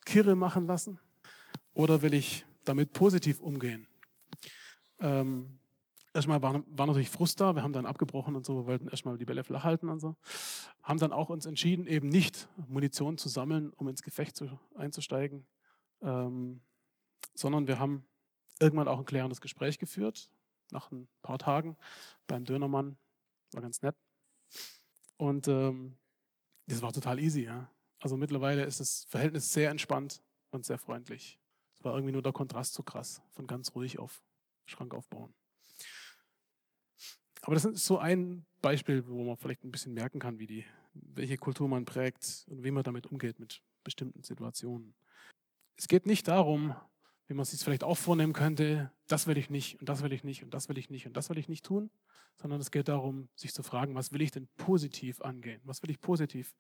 kirre 0.05 0.37
machen 0.37 0.67
lassen? 0.67 0.99
Oder 1.75 2.03
will 2.03 2.15
ich 2.15 2.47
damit 2.65 2.93
positiv 2.93 3.41
umgehen. 3.41 3.87
Ähm, 5.01 5.59
erstmal 6.17 6.43
war, 6.43 6.65
war, 6.67 6.87
natürlich 6.87 7.11
Frust 7.11 7.41
da, 7.41 7.55
wir 7.55 7.63
haben 7.63 7.73
dann 7.73 7.87
abgebrochen 7.87 8.35
und 8.35 8.45
so, 8.45 8.57
wir 8.57 8.67
wollten 8.67 8.89
erstmal 8.89 9.17
die 9.19 9.25
Bälle 9.25 9.45
flach 9.45 9.63
halten 9.63 9.89
und 9.89 10.01
so. 10.01 10.17
Haben 10.83 10.99
dann 10.99 11.13
auch 11.13 11.29
uns 11.29 11.47
entschieden, 11.47 11.87
eben 11.87 12.09
nicht 12.09 12.49
Munition 12.67 13.19
zu 13.19 13.29
sammeln, 13.29 13.73
um 13.77 13.89
ins 13.89 14.03
Gefecht 14.03 14.37
zu, 14.37 14.59
einzusteigen, 14.75 15.47
ähm, 16.03 16.61
sondern 17.35 17.69
wir 17.69 17.79
haben 17.79 18.07
irgendwann 18.59 18.89
auch 18.89 18.99
ein 18.99 19.05
klärendes 19.05 19.41
Gespräch 19.41 19.79
geführt, 19.79 20.31
nach 20.73 20.91
ein 20.91 21.09
paar 21.23 21.39
Tagen 21.39 21.77
beim 22.27 22.45
Dönermann, 22.45 22.97
war 23.53 23.63
ganz 23.63 23.83
nett. 23.83 23.97
Und 25.17 25.47
ähm, 25.47 25.97
das 26.67 26.83
war 26.83 26.93
total 26.93 27.21
easy, 27.21 27.45
ja. 27.45 27.71
Also 28.01 28.17
mittlerweile 28.17 28.65
ist 28.65 28.81
das 28.81 29.05
Verhältnis 29.09 29.53
sehr 29.53 29.71
entspannt 29.71 30.23
und 30.51 30.65
sehr 30.65 30.79
freundlich 30.79 31.39
war 31.87 31.95
irgendwie 31.95 32.13
nur 32.13 32.23
der 32.23 32.33
Kontrast 32.33 32.75
zu 32.75 32.83
krass, 32.83 33.23
von 33.31 33.47
ganz 33.47 33.75
ruhig 33.75 33.99
auf 33.99 34.23
Schrank 34.67 34.93
aufbauen. 34.93 35.33
Aber 37.47 37.55
das 37.55 37.65
ist 37.65 37.87
so 37.87 37.99
ein 37.99 38.45
Beispiel, 38.61 39.07
wo 39.07 39.23
man 39.23 39.37
vielleicht 39.37 39.63
ein 39.63 39.71
bisschen 39.71 39.95
merken 39.95 40.19
kann, 40.19 40.41
wie 40.41 40.49
die, 40.49 40.65
welche 40.95 41.37
Kultur 41.37 41.69
man 41.69 41.85
prägt 41.85 42.45
und 42.49 42.65
wie 42.65 42.73
man 42.73 42.83
damit 42.83 43.07
umgeht 43.07 43.39
mit 43.39 43.63
bestimmten 43.85 44.25
Situationen. 44.25 44.97
Es 45.77 45.87
geht 45.87 46.07
nicht 46.07 46.27
darum, 46.27 46.75
wie 47.29 47.35
man 47.35 47.45
es 47.45 47.53
sich 47.53 47.61
vielleicht 47.61 47.85
auch 47.85 47.97
vornehmen 47.97 48.33
könnte, 48.33 48.91
das 49.07 49.29
will 49.29 49.39
ich 49.39 49.49
nicht 49.49 49.79
und 49.79 49.89
das 49.89 50.03
will 50.03 50.13
ich 50.13 50.25
nicht 50.25 50.43
und 50.43 50.55
das 50.55 50.69
will 50.69 50.77
ich 50.77 50.91
nicht 50.91 51.07
und 51.07 51.17
das 51.17 51.31
will 51.31 51.39
ich 51.39 51.49
nicht 51.49 51.65
tun, 51.65 51.89
sondern 52.35 52.61
es 52.61 52.73
geht 52.73 52.89
darum, 52.89 53.29
sich 53.37 53.55
zu 53.55 53.63
fragen, 53.63 53.95
was 53.95 54.11
will 54.11 54.23
ich 54.23 54.33
denn 54.33 54.49
positiv 54.57 55.21
angehen? 55.21 55.61
Was 55.63 55.85
will 55.85 55.91
ich 55.91 56.01
positiv 56.01 56.53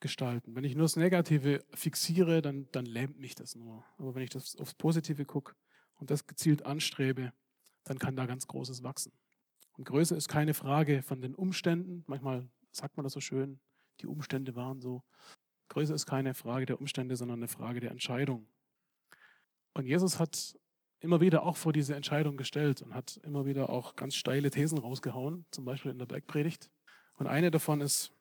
gestalten. 0.00 0.56
Wenn 0.56 0.64
ich 0.64 0.74
nur 0.74 0.86
das 0.86 0.96
Negative 0.96 1.62
fixiere, 1.74 2.40
dann, 2.40 2.68
dann 2.72 2.86
lähmt 2.86 3.18
mich 3.20 3.34
das 3.34 3.54
nur. 3.54 3.84
Aber 3.98 4.14
wenn 4.14 4.22
ich 4.22 4.30
das 4.30 4.56
aufs 4.56 4.74
Positive 4.74 5.26
gucke 5.26 5.54
und 5.98 6.10
das 6.10 6.26
gezielt 6.26 6.64
anstrebe, 6.64 7.34
dann 7.84 7.98
kann 7.98 8.16
da 8.16 8.24
ganz 8.24 8.46
Großes 8.46 8.82
wachsen. 8.82 9.12
Und 9.76 9.84
Größe 9.84 10.14
ist 10.14 10.28
keine 10.28 10.54
Frage 10.54 11.02
von 11.02 11.20
den 11.20 11.34
Umständen. 11.34 12.04
Manchmal 12.06 12.48
sagt 12.72 12.96
man 12.96 13.04
das 13.04 13.12
so 13.12 13.20
schön, 13.20 13.60
die 14.00 14.06
Umstände 14.06 14.54
waren 14.54 14.80
so. 14.80 15.02
Größe 15.68 15.94
ist 15.94 16.06
keine 16.06 16.34
Frage 16.34 16.66
der 16.66 16.80
Umstände, 16.80 17.16
sondern 17.16 17.38
eine 17.38 17.48
Frage 17.48 17.80
der 17.80 17.90
Entscheidung. 17.90 18.46
Und 19.74 19.86
Jesus 19.86 20.18
hat 20.18 20.58
immer 21.00 21.20
wieder 21.20 21.44
auch 21.44 21.56
vor 21.56 21.72
diese 21.72 21.96
Entscheidung 21.96 22.36
gestellt 22.36 22.82
und 22.82 22.94
hat 22.94 23.18
immer 23.24 23.46
wieder 23.46 23.70
auch 23.70 23.96
ganz 23.96 24.14
steile 24.14 24.50
Thesen 24.50 24.78
rausgehauen, 24.78 25.46
zum 25.50 25.64
Beispiel 25.64 25.90
in 25.90 25.98
der 25.98 26.06
Bergpredigt. 26.06 26.70
Und 27.14 27.26
eine 27.26 27.50
davon 27.50 27.80
ist, 27.80 28.12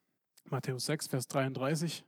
Matthäus 0.45 0.85
6, 0.85 1.07
Vers 1.07 1.27
33. 1.27 2.03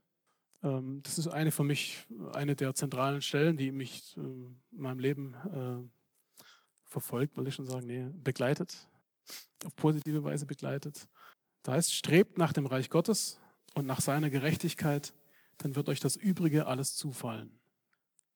Ähm, 0.63 1.01
das 1.03 1.19
ist 1.19 1.27
eine 1.27 1.51
für 1.51 1.63
mich, 1.63 2.05
eine 2.33 2.55
der 2.55 2.73
zentralen 2.73 3.21
Stellen, 3.21 3.57
die 3.57 3.71
mich 3.71 4.15
ähm, 4.17 4.61
in 4.71 4.81
meinem 4.81 4.99
Leben 4.99 5.33
äh, 5.33 6.39
verfolgt, 6.85 7.37
will 7.37 7.47
ich 7.47 7.55
schon 7.55 7.65
sagen, 7.65 7.85
nee, 7.85 8.07
begleitet, 8.23 8.87
auf 9.65 9.75
positive 9.75 10.23
Weise 10.23 10.45
begleitet. 10.45 11.07
Da 11.63 11.73
heißt, 11.73 11.93
strebt 11.93 12.37
nach 12.37 12.53
dem 12.53 12.65
Reich 12.65 12.89
Gottes 12.89 13.39
und 13.73 13.85
nach 13.85 14.01
seiner 14.01 14.29
Gerechtigkeit, 14.29 15.13
dann 15.57 15.75
wird 15.75 15.89
euch 15.89 15.99
das 15.99 16.15
Übrige 16.15 16.67
alles 16.67 16.95
zufallen. 16.95 17.59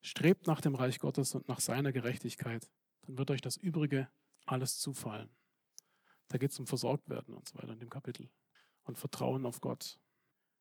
Strebt 0.02 0.48
nach 0.48 0.62
dem 0.62 0.76
Reich 0.76 1.00
Gottes 1.00 1.36
und 1.36 1.48
nach 1.48 1.60
seiner 1.60 1.92
Gerechtigkeit, 1.92 2.70
dann 3.02 3.18
wird 3.18 3.32
euch 3.32 3.42
das 3.42 3.58
Übrige 3.58 4.08
alles 4.46 4.80
zufallen. 4.80 5.30
Da 6.30 6.38
geht 6.38 6.52
es 6.52 6.60
um 6.60 6.68
Versorgtwerden 6.68 7.34
und 7.34 7.48
so 7.48 7.58
weiter 7.58 7.74
in 7.74 7.80
dem 7.80 7.90
Kapitel 7.90 8.30
und 8.84 8.98
Vertrauen 8.98 9.46
auf 9.46 9.62
Gott. 9.62 10.00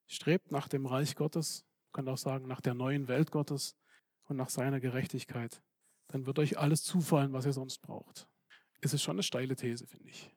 Strebt 0.07 0.53
nach 0.53 0.69
dem 0.69 0.87
Reich 0.87 1.17
Gottes, 1.17 1.65
kann 1.93 2.09
auch 2.09 2.19
sagen, 2.19 2.47
nach 2.47 2.61
der 2.61 2.75
neuen 2.75 3.09
Welt 3.09 3.31
Gottes 3.31 3.77
und 4.25 4.37
nach 4.37 4.51
seiner 4.51 4.81
Gerechtigkeit. 4.81 5.63
Dann 6.09 6.27
wird 6.27 6.39
euch 6.39 6.59
alles 6.59 6.83
zufallen, 6.85 7.33
was 7.33 7.47
ihr 7.47 7.53
sonst 7.53 7.79
braucht. 7.79 8.29
Es 8.87 8.95
ist 8.95 9.03
schon 9.03 9.17
eine 9.17 9.23
steile 9.23 9.57
These, 9.57 9.87
finde 9.87 10.09
ich. 10.09 10.31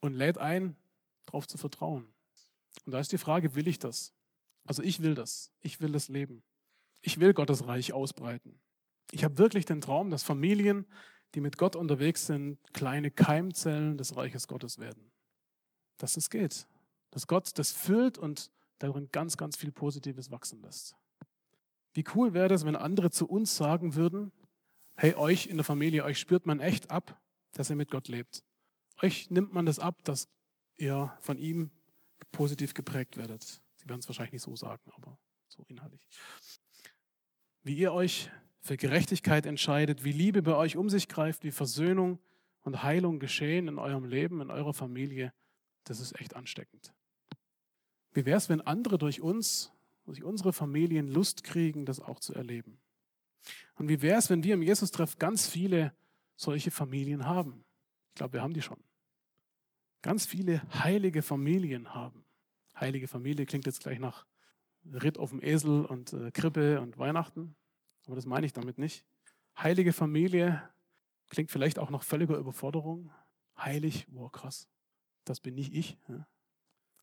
Und 0.00 0.14
lädt 0.14 0.38
ein, 0.38 0.76
darauf 1.24 1.46
zu 1.46 1.58
vertrauen. 1.58 2.06
Und 2.84 2.92
da 2.92 3.00
ist 3.00 3.12
die 3.12 3.18
Frage, 3.18 3.54
will 3.54 3.68
ich 3.68 3.78
das? 3.78 4.12
Also 4.66 4.82
ich 4.82 5.00
will 5.02 5.14
das. 5.14 5.50
Ich 5.60 5.80
will 5.80 5.92
das 5.92 6.08
Leben. 6.08 6.42
Ich 7.02 7.20
will 7.20 7.32
Gottes 7.34 7.66
Reich 7.66 7.92
ausbreiten. 7.92 8.58
Ich 9.12 9.24
habe 9.24 9.38
wirklich 9.38 9.64
den 9.64 9.80
Traum, 9.80 10.10
dass 10.10 10.22
Familien, 10.22 10.86
die 11.34 11.40
mit 11.40 11.56
Gott 11.56 11.76
unterwegs 11.76 12.26
sind, 12.26 12.58
kleine 12.72 13.10
Keimzellen 13.10 13.96
des 13.96 14.16
Reiches 14.16 14.48
Gottes 14.48 14.78
werden. 14.78 15.10
Dass 15.98 16.16
es 16.16 16.30
geht 16.30 16.66
dass 17.16 17.26
Gott 17.26 17.58
das 17.58 17.72
füllt 17.72 18.18
und 18.18 18.50
darin 18.78 19.08
ganz, 19.10 19.38
ganz 19.38 19.56
viel 19.56 19.72
Positives 19.72 20.30
wachsen 20.30 20.60
lässt. 20.60 20.94
Wie 21.94 22.04
cool 22.14 22.34
wäre 22.34 22.52
es, 22.52 22.66
wenn 22.66 22.76
andere 22.76 23.10
zu 23.10 23.26
uns 23.26 23.56
sagen 23.56 23.94
würden, 23.94 24.32
hey, 24.96 25.14
euch 25.14 25.46
in 25.46 25.56
der 25.56 25.64
Familie, 25.64 26.04
euch 26.04 26.18
spürt 26.18 26.44
man 26.44 26.60
echt 26.60 26.90
ab, 26.90 27.18
dass 27.56 27.70
ihr 27.70 27.76
mit 27.76 27.90
Gott 27.90 28.08
lebt. 28.08 28.44
Euch 29.02 29.30
nimmt 29.30 29.52
man 29.52 29.66
das 29.66 29.78
ab, 29.78 30.04
dass 30.04 30.28
ihr 30.76 31.16
von 31.20 31.38
ihm 31.38 31.70
positiv 32.32 32.74
geprägt 32.74 33.16
werdet. 33.16 33.42
Sie 33.76 33.88
werden 33.88 34.00
es 34.00 34.08
wahrscheinlich 34.08 34.32
nicht 34.32 34.42
so 34.42 34.54
sagen, 34.56 34.90
aber 34.94 35.18
so 35.48 35.64
inhaltlich. 35.68 36.02
Wie 37.62 37.76
ihr 37.76 37.92
euch 37.92 38.30
für 38.60 38.76
Gerechtigkeit 38.76 39.46
entscheidet, 39.46 40.04
wie 40.04 40.12
Liebe 40.12 40.42
bei 40.42 40.54
euch 40.54 40.76
um 40.76 40.90
sich 40.90 41.08
greift, 41.08 41.44
wie 41.44 41.50
Versöhnung 41.50 42.18
und 42.62 42.82
Heilung 42.82 43.20
geschehen 43.20 43.68
in 43.68 43.78
eurem 43.78 44.04
Leben, 44.04 44.40
in 44.40 44.50
eurer 44.50 44.74
Familie, 44.74 45.32
das 45.84 46.00
ist 46.00 46.20
echt 46.20 46.34
ansteckend. 46.34 46.92
Wie 48.12 48.26
wäre 48.26 48.38
es, 48.38 48.48
wenn 48.48 48.60
andere 48.60 48.98
durch 48.98 49.20
uns, 49.20 49.72
durch 50.04 50.22
unsere 50.22 50.52
Familien 50.52 51.08
Lust 51.08 51.44
kriegen, 51.44 51.86
das 51.86 52.00
auch 52.00 52.18
zu 52.18 52.34
erleben? 52.34 52.80
Und 53.76 53.88
wie 53.88 54.02
wäre 54.02 54.18
es, 54.18 54.30
wenn 54.30 54.42
wir 54.42 54.54
im 54.54 54.62
Jesus-Treff 54.62 55.18
ganz 55.18 55.46
viele 55.46 55.94
solche 56.36 56.70
Familien 56.70 57.26
haben? 57.26 57.64
Ich 58.10 58.14
glaube, 58.14 58.34
wir 58.34 58.42
haben 58.42 58.54
die 58.54 58.62
schon. 58.62 58.82
Ganz 60.02 60.26
viele 60.26 60.62
heilige 60.72 61.22
Familien 61.22 61.94
haben. 61.94 62.24
Heilige 62.78 63.08
Familie 63.08 63.46
klingt 63.46 63.66
jetzt 63.66 63.80
gleich 63.80 63.98
nach 63.98 64.26
Ritt 64.92 65.18
auf 65.18 65.30
dem 65.30 65.42
Esel 65.42 65.84
und 65.84 66.12
äh, 66.12 66.30
Krippe 66.30 66.80
und 66.80 66.98
Weihnachten, 66.98 67.56
aber 68.06 68.14
das 68.14 68.26
meine 68.26 68.46
ich 68.46 68.52
damit 68.52 68.78
nicht. 68.78 69.04
Heilige 69.58 69.92
Familie 69.92 70.62
klingt 71.28 71.50
vielleicht 71.50 71.78
auch 71.78 71.90
nach 71.90 72.02
völliger 72.02 72.36
Überforderung. 72.36 73.10
Heilig, 73.58 74.06
wow, 74.10 74.30
krass, 74.30 74.68
das 75.24 75.40
bin 75.40 75.54
nicht 75.54 75.72
ich. 75.72 75.98
Ja. 76.08 76.26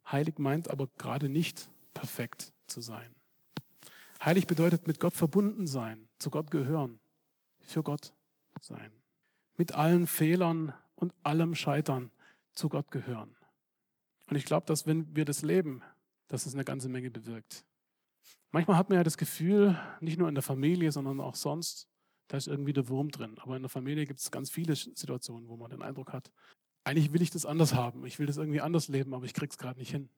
Heilig 0.10 0.38
meint 0.38 0.70
aber 0.70 0.88
gerade 0.98 1.30
nicht 1.30 1.70
perfekt 1.94 2.54
zu 2.68 2.82
sein. 2.82 3.16
Heilig 4.24 4.48
bedeutet 4.48 4.88
mit 4.88 5.00
Gott 5.00 5.14
verbunden 5.14 5.68
sein, 5.68 6.08
zu 6.20 6.30
Gott 6.30 6.52
gehören. 6.52 7.00
für 7.60 7.84
Gott 7.84 8.14
sein. 8.62 9.03
Mit 9.58 9.74
allen 9.74 10.08
Fehlern 10.08 10.74
und 10.96 11.14
allem 11.24 11.56
Scheitern 11.56 12.12
zu 12.54 12.70
Gott 12.70 12.92
gehören. 12.92 13.36
Und 14.30 14.36
ich 14.36 14.46
glaube, 14.46 14.66
dass 14.66 14.88
wenn 14.88 15.16
wir 15.16 15.26
das 15.26 15.42
leben, 15.42 15.82
dass 16.28 16.46
es 16.46 16.54
eine 16.54 16.64
ganze 16.64 16.90
Menge 16.90 17.12
bewirkt. 17.12 17.66
Manchmal 18.52 18.78
hat 18.78 18.90
man 18.90 18.98
ja 18.98 19.04
das 19.04 19.18
Gefühl, 19.18 19.78
nicht 20.00 20.18
nur 20.18 20.30
in 20.30 20.36
der 20.36 20.44
Familie, 20.44 20.92
sondern 20.92 21.20
auch 21.20 21.36
sonst, 21.36 21.88
da 22.28 22.38
ist 22.38 22.48
irgendwie 22.48 22.74
der 22.74 22.88
Wurm 22.88 23.12
drin. 23.12 23.38
Aber 23.40 23.56
in 23.56 23.62
der 23.62 23.70
Familie 23.70 24.06
gibt 24.06 24.20
es 24.20 24.32
ganz 24.32 24.50
viele 24.50 24.76
Situationen, 24.76 25.50
wo 25.50 25.58
man 25.58 25.70
den 25.70 25.82
Eindruck 25.82 26.14
hat, 26.14 26.32
eigentlich 26.84 27.14
will 27.14 27.22
ich 27.22 27.32
das 27.32 27.46
anders 27.46 27.74
haben. 27.74 28.06
Ich 28.06 28.20
will 28.20 28.26
das 28.26 28.38
irgendwie 28.38 28.62
anders 28.62 28.88
leben, 28.88 29.14
aber 29.14 29.26
ich 29.26 29.34
krieg's 29.34 29.58
gerade 29.58 29.80
nicht 29.80 29.92
hin. 29.92 30.10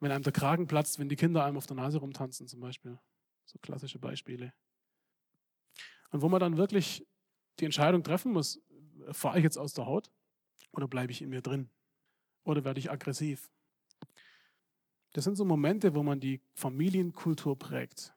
Wenn 0.00 0.10
einem 0.10 0.24
der 0.24 0.32
Kragen 0.32 0.66
platzt, 0.66 0.98
wenn 0.98 1.08
die 1.08 1.16
Kinder 1.16 1.44
einem 1.44 1.56
auf 1.56 1.66
der 1.66 1.76
Nase 1.76 1.98
rumtanzen 1.98 2.48
zum 2.48 2.60
Beispiel. 2.60 2.98
So 3.46 3.58
klassische 3.60 3.98
Beispiele. 3.98 4.52
Und 6.10 6.22
wo 6.22 6.28
man 6.28 6.40
dann 6.40 6.56
wirklich 6.56 7.06
die 7.60 7.64
Entscheidung 7.64 8.02
treffen 8.02 8.32
muss, 8.32 8.60
fahre 9.10 9.38
ich 9.38 9.44
jetzt 9.44 9.58
aus 9.58 9.74
der 9.74 9.86
Haut 9.86 10.10
oder 10.72 10.88
bleibe 10.88 11.12
ich 11.12 11.22
in 11.22 11.30
mir 11.30 11.42
drin? 11.42 11.70
Oder 12.44 12.64
werde 12.64 12.80
ich 12.80 12.90
aggressiv? 12.90 13.50
Das 15.12 15.24
sind 15.24 15.36
so 15.36 15.44
Momente, 15.44 15.94
wo 15.94 16.02
man 16.02 16.20
die 16.20 16.40
Familienkultur 16.54 17.56
prägt. 17.58 18.12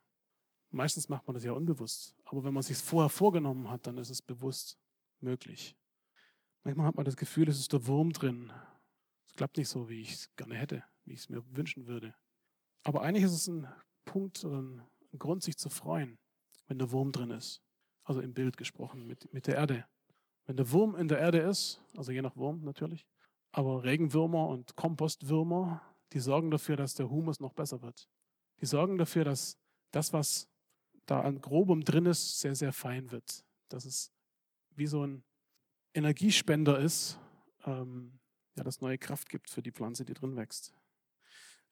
Meistens 0.72 1.10
macht 1.10 1.28
man 1.28 1.36
das 1.36 1.44
ja 1.44 1.54
unbewusst. 1.54 2.16
Aber 2.26 2.44
wenn 2.44 2.54
man 2.54 2.62
es 2.62 2.68
sich 2.68 2.78
vorher 2.78 3.10
vorgenommen 3.10 3.70
hat, 3.70 3.88
dann 3.88 3.98
ist 3.98 4.10
es 4.10 4.22
bewusst 4.22 4.78
möglich. 5.20 5.78
Manchmal 6.64 6.88
hat 6.88 6.96
man 6.96 7.06
das 7.06 7.16
Gefühl, 7.16 7.48
es 7.48 7.60
ist 7.60 7.72
der 7.72 7.86
Wurm 7.88 8.12
drin. 8.12 8.52
Es 9.28 9.36
klappt 9.36 9.58
nicht 9.58 9.70
so, 9.70 9.90
wie 9.90 10.02
ich 10.02 10.12
es 10.12 10.36
gerne 10.36 10.56
hätte, 10.56 10.84
wie 11.06 11.14
ich 11.14 11.20
es 11.20 11.30
mir 11.30 11.44
wünschen 11.56 11.88
würde. 11.88 12.16
Aber 12.84 13.02
eigentlich 13.04 13.26
ist 13.26 13.32
es 13.34 13.48
ein 13.48 13.68
Punkt 14.04 14.44
oder 14.44 14.62
ein 14.62 14.82
Grund, 15.18 15.44
sich 15.44 15.58
zu 15.58 15.70
freuen, 15.70 16.18
wenn 16.68 16.80
der 16.80 16.92
Wurm 16.92 17.12
drin 17.12 17.32
ist. 17.32 17.62
Also 18.08 18.22
im 18.22 18.34
Bild 18.34 18.56
gesprochen, 18.56 19.06
mit, 19.06 19.34
mit 19.34 19.48
der 19.48 19.56
Erde. 19.56 19.86
Wenn 20.46 20.56
der 20.56 20.72
Wurm 20.72 20.96
in 20.96 21.10
der 21.10 21.20
Erde 21.20 21.40
ist, 21.40 21.82
also 21.98 22.14
je 22.14 22.22
nach 22.22 22.38
Wurm 22.38 22.64
natürlich, 22.64 23.06
aber 23.52 23.84
Regenwürmer 23.84 24.48
und 24.48 24.78
Kompostwürmer, 24.78 25.82
die 26.14 26.20
sorgen 26.20 26.50
dafür, 26.50 26.78
dass 26.78 26.94
der 26.94 27.10
Humus 27.10 27.42
noch 27.42 27.52
besser 27.52 27.82
wird. 27.82 28.08
Die 28.62 28.66
sorgen 28.66 28.98
dafür, 28.98 29.26
dass 29.26 29.58
das, 29.92 30.14
was 30.14 30.48
da 31.06 31.20
an 31.20 31.42
Grobem 31.42 31.84
drin 31.84 32.06
ist, 32.06 32.40
sehr, 32.40 32.56
sehr 32.56 32.72
fein 32.72 33.12
wird. 33.12 33.44
Dass 33.68 33.84
es 33.84 34.14
wie 34.72 34.88
so 34.88 35.06
ein 35.06 35.26
Energiespender 35.94 36.80
ist, 36.80 37.20
ähm, 37.66 38.20
ja, 38.56 38.64
das 38.64 38.80
neue 38.80 38.98
Kraft 38.98 39.28
gibt 39.28 39.50
für 39.50 39.62
die 39.62 39.74
Pflanze, 39.74 40.06
die 40.06 40.14
drin 40.14 40.38
wächst. 40.38 40.74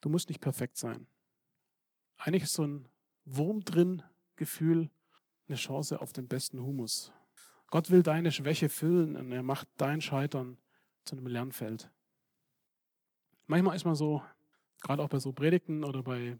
Du 0.01 0.09
musst 0.09 0.27
nicht 0.27 0.41
perfekt 0.41 0.75
sein. 0.75 1.07
Eigentlich 2.17 2.43
ist 2.43 2.55
so 2.55 2.67
ein 2.67 2.89
Wurm 3.23 3.63
drin 3.63 4.03
Gefühl 4.35 4.89
eine 5.47 5.57
Chance 5.57 6.01
auf 6.01 6.13
den 6.13 6.27
besten 6.27 6.61
Humus. 6.61 7.11
Gott 7.67 7.89
will 7.89 8.03
deine 8.03 8.31
Schwäche 8.31 8.69
füllen 8.69 9.15
und 9.15 9.31
er 9.31 9.43
macht 9.43 9.67
dein 9.77 10.01
Scheitern 10.01 10.57
zu 11.03 11.15
einem 11.15 11.27
Lernfeld. 11.27 11.91
Manchmal 13.47 13.75
ist 13.75 13.85
man 13.85 13.95
so, 13.95 14.23
gerade 14.81 15.03
auch 15.03 15.09
bei 15.09 15.19
so 15.19 15.33
Predigten 15.33 15.83
oder 15.83 16.03
bei 16.03 16.37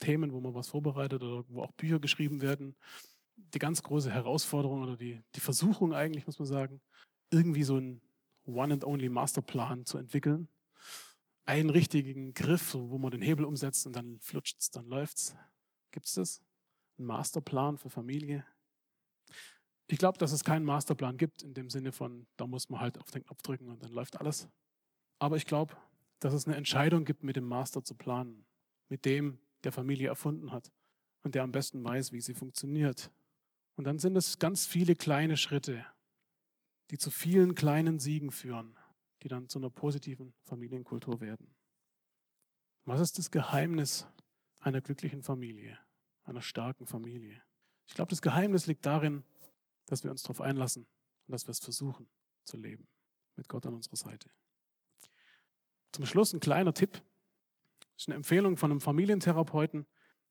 Themen, 0.00 0.32
wo 0.32 0.40
man 0.40 0.54
was 0.54 0.68
vorbereitet 0.68 1.22
oder 1.22 1.44
wo 1.48 1.62
auch 1.62 1.72
Bücher 1.72 1.98
geschrieben 1.98 2.42
werden, 2.42 2.76
die 3.36 3.58
ganz 3.58 3.82
große 3.82 4.10
Herausforderung 4.10 4.82
oder 4.82 4.96
die, 4.96 5.22
die 5.34 5.40
Versuchung 5.40 5.94
eigentlich, 5.94 6.26
muss 6.26 6.38
man 6.38 6.46
sagen, 6.46 6.80
irgendwie 7.30 7.64
so 7.64 7.76
einen 7.76 8.00
One-and-Only 8.46 9.08
Masterplan 9.08 9.84
zu 9.84 9.98
entwickeln. 9.98 10.48
Einen 11.46 11.70
richtigen 11.70 12.32
Griff, 12.34 12.74
wo 12.74 12.98
man 12.98 13.10
den 13.10 13.22
Hebel 13.22 13.44
umsetzt 13.44 13.86
und 13.86 13.94
dann 13.94 14.18
flutscht 14.20 14.60
es, 14.60 14.70
dann 14.70 14.86
läuft 14.86 15.18
es. 15.18 15.36
Gibt 15.90 16.06
es 16.06 16.14
das? 16.14 16.42
Ein 16.98 17.06
Masterplan 17.06 17.78
für 17.78 17.90
Familie? 17.90 18.44
Ich 19.86 19.98
glaube, 19.98 20.18
dass 20.18 20.32
es 20.32 20.44
keinen 20.44 20.64
Masterplan 20.64 21.16
gibt, 21.16 21.42
in 21.42 21.54
dem 21.54 21.68
Sinne 21.68 21.92
von, 21.92 22.26
da 22.36 22.46
muss 22.46 22.68
man 22.68 22.80
halt 22.80 22.98
auf 22.98 23.10
den 23.10 23.24
Knopf 23.24 23.42
drücken 23.42 23.68
und 23.68 23.82
dann 23.82 23.92
läuft 23.92 24.18
alles. 24.18 24.48
Aber 25.18 25.36
ich 25.36 25.46
glaube, 25.46 25.76
dass 26.20 26.32
es 26.32 26.46
eine 26.46 26.56
Entscheidung 26.56 27.04
gibt, 27.04 27.22
mit 27.22 27.36
dem 27.36 27.44
Master 27.44 27.82
zu 27.82 27.94
planen, 27.94 28.46
mit 28.88 29.04
dem, 29.04 29.38
der 29.62 29.72
Familie 29.72 30.08
erfunden 30.08 30.52
hat 30.52 30.72
und 31.22 31.34
der 31.34 31.42
am 31.42 31.52
besten 31.52 31.84
weiß, 31.84 32.12
wie 32.12 32.20
sie 32.20 32.34
funktioniert. 32.34 33.10
Und 33.76 33.84
dann 33.84 33.98
sind 33.98 34.16
es 34.16 34.38
ganz 34.38 34.66
viele 34.66 34.94
kleine 34.94 35.36
Schritte, 35.36 35.84
die 36.90 36.98
zu 36.98 37.10
vielen 37.10 37.54
kleinen 37.54 37.98
Siegen 37.98 38.30
führen, 38.30 38.78
die 39.22 39.28
dann 39.28 39.48
zu 39.48 39.58
einer 39.58 39.70
positiven 39.70 40.34
Familienkultur 40.44 41.20
werden. 41.20 41.54
Was 42.84 43.00
ist 43.00 43.18
das 43.18 43.30
Geheimnis 43.30 44.06
einer 44.60 44.80
glücklichen 44.80 45.22
Familie, 45.22 45.78
einer 46.24 46.42
starken 46.42 46.86
Familie? 46.86 47.42
Ich 47.86 47.94
glaube, 47.94 48.10
das 48.10 48.22
Geheimnis 48.22 48.66
liegt 48.66 48.86
darin, 48.86 49.24
dass 49.86 50.04
wir 50.04 50.10
uns 50.10 50.22
darauf 50.22 50.40
einlassen 50.40 50.86
und 51.26 51.32
dass 51.32 51.46
wir 51.46 51.52
es 51.52 51.60
versuchen 51.60 52.08
zu 52.44 52.56
leben, 52.56 52.86
mit 53.36 53.48
Gott 53.48 53.66
an 53.66 53.74
unserer 53.74 53.96
Seite. 53.96 54.30
Zum 55.92 56.06
Schluss 56.06 56.32
ein 56.32 56.40
kleiner 56.40 56.74
Tipp. 56.74 56.92
Das 56.92 58.02
ist 58.02 58.08
eine 58.08 58.16
Empfehlung 58.16 58.56
von 58.56 58.70
einem 58.70 58.80
Familientherapeuten. 58.80 59.86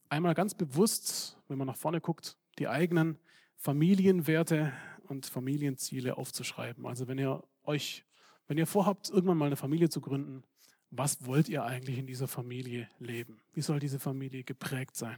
Einmal 0.10 0.34
ganz 0.34 0.54
bewusst, 0.54 1.38
wenn 1.48 1.58
man 1.58 1.68
nach 1.68 1.78
vorne 1.78 2.02
guckt, 2.02 2.38
die 2.60 2.68
eigenen 2.68 3.18
Familienwerte 3.56 4.74
und 5.08 5.26
Familienziele 5.26 6.18
aufzuschreiben. 6.18 6.86
Also 6.86 7.08
wenn 7.08 7.18
ihr 7.18 7.44
euch, 7.64 8.06
wenn 8.48 8.58
ihr 8.58 8.68
vorhabt, 8.68 9.10
irgendwann 9.10 9.38
mal 9.38 9.46
eine 9.46 9.56
Familie 9.56 9.90
zu 9.90 10.02
gründen, 10.02 10.44
was 10.92 11.26
wollt 11.26 11.50
ihr 11.50 11.64
eigentlich 11.64 11.98
in 11.98 12.06
dieser 12.06 12.28
Familie 12.28 12.90
leben? 13.00 13.42
Wie 13.54 13.62
soll 13.62 13.80
diese 13.80 14.00
Familie 14.00 14.44
geprägt 14.44 14.96
sein? 14.96 15.18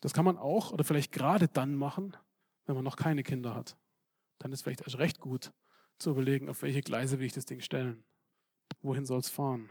Das 0.00 0.12
kann 0.12 0.24
man 0.24 0.38
auch 0.38 0.72
oder 0.72 0.84
vielleicht 0.84 1.12
gerade 1.12 1.48
dann 1.48 1.74
machen, 1.74 2.16
wenn 2.66 2.74
man 2.74 2.84
noch 2.84 2.96
keine 2.96 3.22
Kinder 3.22 3.54
hat. 3.54 3.76
Dann 4.38 4.52
ist 4.52 4.62
vielleicht 4.62 4.82
erst 4.82 4.98
recht 4.98 5.18
gut 5.20 5.52
zu 5.98 6.10
überlegen, 6.10 6.48
auf 6.48 6.62
welche 6.62 6.82
Gleise 6.82 7.18
will 7.18 7.26
ich 7.26 7.32
das 7.32 7.46
Ding 7.46 7.60
stellen. 7.60 8.04
Wohin 8.82 9.04
soll 9.04 9.18
es 9.18 9.28
fahren? 9.28 9.70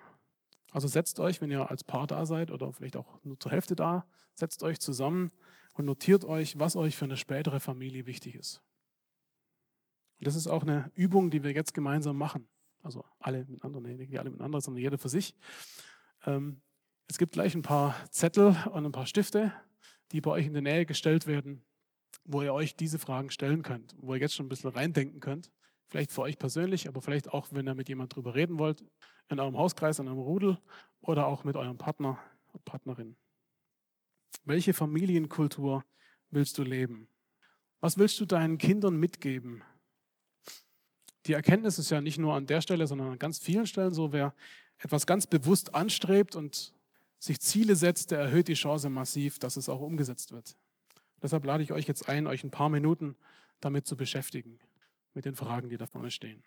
Also 0.71 0.87
setzt 0.87 1.19
euch, 1.19 1.39
wenn 1.39 1.51
ihr 1.51 1.69
als 1.69 1.83
Paar 1.83 2.07
da 2.07 2.25
seid 2.25 2.51
oder 2.51 2.73
vielleicht 2.73 2.97
auch 2.97 3.23
nur 3.23 3.39
zur 3.39 3.51
Hälfte 3.51 3.75
da, 3.75 4.05
setzt 4.33 4.63
euch 4.63 4.79
zusammen 4.79 5.31
und 5.73 5.85
notiert 5.85 6.25
euch, 6.25 6.59
was 6.59 6.75
euch 6.75 6.97
für 6.97 7.05
eine 7.05 7.15
spätere 7.15 7.59
Familie 7.59 8.05
wichtig 8.05 8.35
ist. 8.35 8.61
Und 10.19 10.27
das 10.27 10.35
ist 10.35 10.47
auch 10.47 10.63
eine 10.63 10.91
Übung, 10.95 11.29
die 11.29 11.43
wir 11.43 11.51
jetzt 11.51 11.73
gemeinsam 11.73 12.17
machen. 12.17 12.49
Also 12.83 13.05
alle 13.19 13.45
miteinander, 13.45 13.79
nee, 13.79 13.95
nicht 13.95 14.19
alle 14.19 14.29
miteinander, 14.29 14.59
sondern 14.59 14.81
jeder 14.81 14.97
für 14.97 15.09
sich. 15.09 15.35
Ähm, 16.25 16.61
es 17.07 17.17
gibt 17.17 17.33
gleich 17.33 17.55
ein 17.55 17.61
paar 17.61 17.95
Zettel 18.09 18.55
und 18.71 18.85
ein 18.85 18.91
paar 18.91 19.05
Stifte, 19.05 19.53
die 20.11 20.21
bei 20.21 20.31
euch 20.31 20.45
in 20.45 20.53
der 20.53 20.61
Nähe 20.61 20.85
gestellt 20.85 21.27
werden, 21.27 21.63
wo 22.23 22.41
ihr 22.41 22.53
euch 22.53 22.75
diese 22.75 22.99
Fragen 22.99 23.29
stellen 23.29 23.63
könnt, 23.63 23.95
wo 23.99 24.13
ihr 24.13 24.19
jetzt 24.19 24.35
schon 24.35 24.45
ein 24.45 24.49
bisschen 24.49 24.69
reindenken 24.69 25.19
könnt. 25.19 25.51
Vielleicht 25.87 26.11
für 26.11 26.21
euch 26.21 26.37
persönlich, 26.37 26.87
aber 26.87 27.01
vielleicht 27.01 27.31
auch, 27.31 27.47
wenn 27.51 27.67
ihr 27.67 27.75
mit 27.75 27.87
jemand 27.87 28.15
drüber 28.15 28.35
reden 28.35 28.59
wollt, 28.59 28.83
in 29.29 29.39
eurem 29.39 29.57
Hauskreis, 29.57 29.99
in 29.99 30.07
eurem 30.07 30.19
Rudel 30.19 30.57
oder 31.01 31.27
auch 31.27 31.43
mit 31.43 31.55
eurem 31.55 31.77
Partner 31.77 32.19
und 32.51 32.65
Partnerin. 32.65 33.15
Welche 34.43 34.73
Familienkultur 34.73 35.83
willst 36.29 36.57
du 36.57 36.63
leben? 36.63 37.07
Was 37.79 37.97
willst 37.97 38.19
du 38.19 38.25
deinen 38.25 38.57
Kindern 38.57 38.97
mitgeben? 38.97 39.63
Die 41.25 41.33
Erkenntnis 41.33 41.77
ist 41.77 41.89
ja 41.89 42.01
nicht 42.01 42.17
nur 42.17 42.33
an 42.33 42.47
der 42.47 42.61
Stelle, 42.61 42.87
sondern 42.87 43.11
an 43.11 43.19
ganz 43.19 43.39
vielen 43.39 43.67
Stellen 43.67 43.93
so, 43.93 44.11
wer 44.13 44.33
etwas 44.79 45.05
ganz 45.05 45.27
bewusst 45.27 45.75
anstrebt 45.75 46.35
und 46.35 46.73
sich 47.19 47.39
Ziele 47.39 47.75
setzt, 47.75 48.11
der 48.11 48.19
erhöht 48.19 48.47
die 48.47 48.53
Chance 48.53 48.89
massiv, 48.89 49.39
dass 49.39 49.57
es 49.57 49.69
auch 49.69 49.81
umgesetzt 49.81 50.31
wird. 50.31 50.55
Deshalb 51.21 51.45
lade 51.45 51.63
ich 51.63 51.71
euch 51.71 51.87
jetzt 51.87 52.09
ein, 52.09 52.27
euch 52.27 52.43
ein 52.43 52.51
paar 52.51 52.69
Minuten 52.69 53.15
damit 53.59 53.87
zu 53.87 53.97
beschäftigen, 53.97 54.59
mit 55.13 55.25
den 55.25 55.35
Fragen, 55.35 55.69
die 55.69 55.77
da 55.77 55.87
vorne 55.87 56.11
stehen. 56.11 56.43